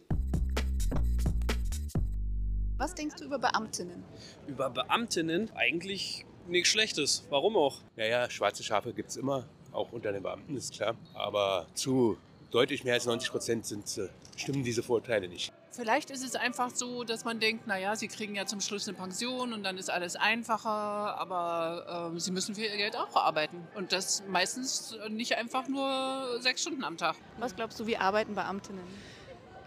Was 2.78 2.96
denkst 2.96 3.18
du 3.18 3.26
über 3.26 3.38
Beamtinnen? 3.38 4.04
Über 4.48 4.70
Beamtinnen 4.70 5.52
eigentlich 5.56 6.26
nichts 6.48 6.70
Schlechtes. 6.70 7.26
Warum 7.30 7.56
auch? 7.56 7.82
Ja, 7.96 8.06
ja, 8.06 8.30
schwarze 8.30 8.64
Schafe 8.64 8.94
gibt 8.94 9.12
es 9.12 9.18
immer, 9.18 9.46
auch 9.72 9.92
unter 9.92 10.12
den 10.12 10.24
Beamten, 10.24 10.56
ist 10.58 10.74
klar. 10.74 10.96
Aber 11.14 11.68
zu 11.76 12.18
deutlich 12.50 12.84
mehr 12.84 12.96
als 12.96 13.06
90 13.06 13.30
Prozent 13.32 13.66
sind, 13.66 13.86
äh, 13.98 14.10
stimmen 14.36 14.64
diese 14.64 14.84
Vorteile 14.84 15.28
nicht. 15.28 15.54
Vielleicht 15.82 16.12
ist 16.12 16.24
es 16.24 16.36
einfach 16.36 16.70
so, 16.70 17.04
dass 17.04 17.26
man 17.26 17.40
denkt, 17.40 17.66
naja, 17.66 17.96
sie 17.96 18.08
kriegen 18.08 18.36
ja 18.36 18.46
zum 18.46 18.62
Schluss 18.62 18.88
eine 18.88 18.96
Pension 18.96 19.52
und 19.52 19.64
dann 19.64 19.80
ist 19.80 19.90
alles 19.90 20.16
einfacher, 20.16 20.70
aber 20.70 22.12
äh, 22.16 22.20
sie 22.20 22.30
müssen 22.30 22.54
für 22.54 22.62
ihr 22.62 22.78
Geld 22.78 22.96
auch 22.96 23.16
arbeiten. 23.16 23.68
Und 23.74 23.92
das 23.92 24.22
meistens 24.28 24.96
nicht 25.10 25.38
einfach 25.38 25.68
nur 25.68 26.40
sechs 26.40 26.62
Stunden 26.62 26.84
am 26.84 26.98
Tag. 26.98 27.16
Was 27.40 27.56
glaubst 27.56 27.80
du, 27.80 27.88
wie 27.88 27.98
arbeiten 27.98 28.36
Beamtinnen? 28.36 28.84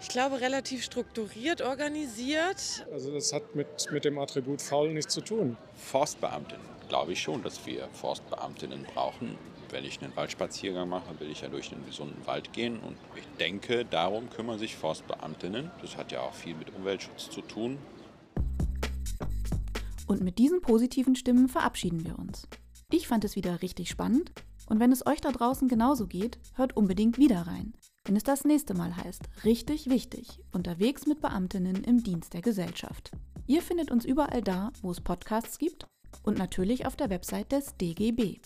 Ich 0.00 0.06
glaube, 0.06 0.40
relativ 0.40 0.84
strukturiert 0.84 1.62
organisiert. 1.62 2.86
Also 2.92 3.12
das 3.12 3.32
hat 3.32 3.56
mit, 3.56 3.66
mit 3.90 4.04
dem 4.04 4.16
Attribut 4.20 4.62
faul 4.62 4.92
nichts 4.92 5.12
zu 5.12 5.20
tun. 5.20 5.56
Forstbeamtinnen 5.74 6.73
glaube 6.88 7.12
ich 7.12 7.22
schon, 7.22 7.42
dass 7.42 7.64
wir 7.66 7.88
Forstbeamtinnen 7.92 8.84
brauchen 8.94 9.38
wenn 9.74 9.84
ich 9.84 10.00
einen 10.00 10.14
Waldspaziergang 10.16 10.88
mache, 10.88 11.18
will 11.18 11.30
ich 11.30 11.40
ja 11.40 11.48
durch 11.48 11.72
einen 11.72 11.84
gesunden 11.84 12.24
Wald 12.26 12.52
gehen. 12.52 12.78
Und 12.78 12.96
ich 13.16 13.26
denke, 13.40 13.84
darum 13.84 14.30
kümmern 14.30 14.58
sich 14.58 14.76
Forstbeamtinnen. 14.76 15.70
Das 15.82 15.96
hat 15.96 16.12
ja 16.12 16.20
auch 16.20 16.32
viel 16.32 16.54
mit 16.54 16.72
Umweltschutz 16.74 17.28
zu 17.28 17.40
tun. 17.42 17.78
Und 20.06 20.22
mit 20.22 20.38
diesen 20.38 20.60
positiven 20.60 21.16
Stimmen 21.16 21.48
verabschieden 21.48 22.04
wir 22.04 22.18
uns. 22.18 22.46
Ich 22.92 23.08
fand 23.08 23.24
es 23.24 23.34
wieder 23.34 23.62
richtig 23.62 23.90
spannend. 23.90 24.30
Und 24.66 24.78
wenn 24.78 24.92
es 24.92 25.04
euch 25.06 25.20
da 25.20 25.32
draußen 25.32 25.68
genauso 25.68 26.06
geht, 26.06 26.38
hört 26.54 26.76
unbedingt 26.76 27.18
wieder 27.18 27.42
rein. 27.42 27.74
Wenn 28.04 28.16
es 28.16 28.22
das 28.22 28.44
nächste 28.44 28.74
Mal 28.74 28.96
heißt, 28.96 29.22
richtig 29.44 29.90
wichtig, 29.90 30.40
unterwegs 30.52 31.06
mit 31.06 31.20
Beamtinnen 31.20 31.82
im 31.84 32.02
Dienst 32.02 32.32
der 32.32 32.42
Gesellschaft. 32.42 33.10
Ihr 33.46 33.60
findet 33.60 33.90
uns 33.90 34.04
überall 34.04 34.40
da, 34.40 34.72
wo 34.82 34.90
es 34.90 35.00
Podcasts 35.00 35.58
gibt 35.58 35.86
und 36.22 36.38
natürlich 36.38 36.86
auf 36.86 36.96
der 36.96 37.10
Website 37.10 37.52
des 37.52 37.76
DGB. 37.76 38.38